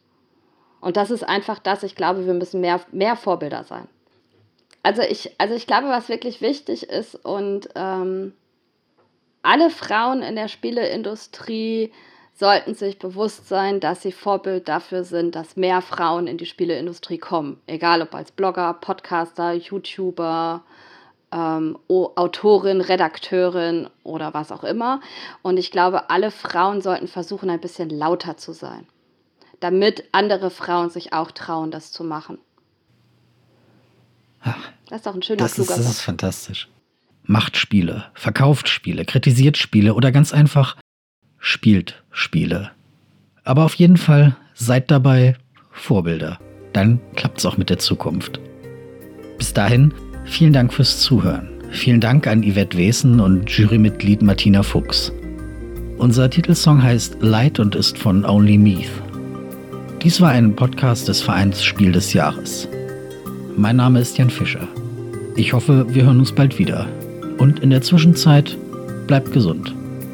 Und 0.83 0.99
das 0.99 1.11
ist 1.11 1.23
einfach 1.27 1.59
das, 1.59 1.85
ich 1.85 1.97
glaube, 1.97 2.27
wir 2.27 2.35
müssen 2.35 2.61
mehr, 2.61 2.81
mehr 2.93 3.17
Vorbilder 3.17 3.65
sein. 3.65 3.89
Also 4.83 5.01
ich, 5.01 5.31
also 5.39 5.55
ich 5.55 5.67
glaube, 5.67 5.89
was 5.89 6.11
wirklich 6.11 6.43
wichtig 6.43 6.91
ist 6.91 7.15
und 7.15 7.69
ähm, 7.77 8.35
alle 9.43 9.71
Frauen 9.71 10.23
in 10.23 10.35
der 10.35 10.49
Spieleindustrie 10.49 11.93
sollten 12.35 12.75
sich 12.75 12.99
bewusst 12.99 13.49
sein, 13.49 13.79
dass 13.79 14.03
sie 14.03 14.11
Vorbild 14.11 14.69
dafür 14.69 15.05
sind, 15.05 15.37
dass 15.37 15.57
mehr 15.57 15.83
Frauen 15.83 16.27
in 16.27 16.37
die 16.37 16.47
Spieleindustrie 16.47 17.19
kommen. 17.19 17.61
Egal 17.67 18.03
ob 18.03 18.15
als 18.15 18.33
Blogger, 18.33 18.75
Podcaster, 18.75 19.53
YouTuber, 19.53 20.63
ähm, 21.31 21.79
Autorin, 21.89 22.81
Redakteurin 22.81 23.89
oder 24.03 24.35
was 24.35 24.51
auch 24.51 24.65
immer. 24.65 25.01
Und 25.43 25.59
ich 25.59 25.71
glaube, 25.71 26.11
alle 26.11 26.33
Frauen 26.33 26.81
sollten 26.81 27.07
versuchen, 27.07 27.51
ein 27.51 27.61
bisschen 27.61 27.91
lauter 27.91 28.37
zu 28.37 28.53
sein, 28.53 28.87
damit 29.63 30.05
andere 30.13 30.51
Frauen 30.51 30.91
sich 30.91 31.13
auch 31.13 31.31
trauen, 31.31 31.71
das 31.71 31.93
zu 31.93 32.05
machen. 32.05 32.39
das 34.89 34.99
ist 34.99 35.07
doch 35.07 35.15
ein 35.15 35.23
schöner 35.23 35.39
das 35.39 35.59
ist, 35.59 35.71
Das 35.71 35.79
ist 35.79 36.01
fantastisch. 36.01 36.69
Macht 37.25 37.57
Spiele, 37.57 38.07
verkauft 38.15 38.69
Spiele, 38.69 39.05
kritisiert 39.05 39.57
Spiele 39.57 39.95
oder 39.95 40.11
ganz 40.11 40.33
einfach 40.33 40.77
spielt 41.39 42.03
Spiele. 42.11 42.71
Aber 43.45 43.65
auf 43.65 43.75
jeden 43.75 43.97
Fall 43.97 44.37
seid 44.55 44.91
dabei 44.91 45.37
Vorbilder. 45.71 46.39
Dann 46.73 47.01
klappt 47.17 47.39
es 47.39 47.47
auch 47.47 47.57
mit 47.57 47.71
der 47.71 47.79
Zukunft. 47.79 48.41
Bis 49.39 49.53
dahin, 49.53 49.93
vielen 50.25 50.53
Dank 50.53 50.73
fürs 50.73 51.01
Zuhören. 51.01 51.49
Vielen 51.71 52.01
Dank 52.01 52.27
an 52.27 52.43
Yvette 52.43 52.77
Wesen 52.77 53.21
und 53.21 53.51
Jurymitglied 53.51 54.23
Martina 54.23 54.63
Fuchs. 54.63 55.13
Unser 55.99 56.31
Titelsong 56.31 56.83
heißt 56.83 57.17
Light 57.21 57.59
und 57.59 57.75
ist 57.75 57.99
von 57.99 58.25
Only 58.25 58.59
Meath. 58.59 59.02
Dies 60.03 60.21
war 60.21 60.31
ein 60.31 60.57
Podcast 60.57 61.07
des 61.07 61.23
Vereins 61.23 61.63
Spiel 61.63 61.93
des 61.93 62.13
Jahres. 62.13 62.67
Mein 63.57 63.77
Name 63.77 64.01
ist 64.01 64.19
Jan 64.19 64.31
Fischer. 64.31 64.67
Ich 65.37 65.53
hoffe, 65.53 65.87
wir 65.95 66.03
hören 66.03 66.19
uns 66.19 66.33
bald 66.33 66.59
wieder. 66.59 66.89
Und 67.39 67.61
in 67.61 67.71
der 67.71 67.83
Zwischenzeit 67.83 68.59
bleibt 69.07 69.33
gesund. 69.33 69.73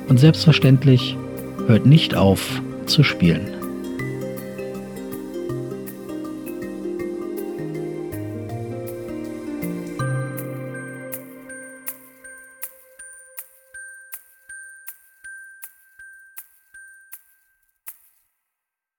Und 0.08 0.20
selbstverständlich 0.20 1.16
hört 1.68 1.86
nicht 1.86 2.14
auf 2.14 2.60
zu 2.84 3.02
spielen. 3.02 3.57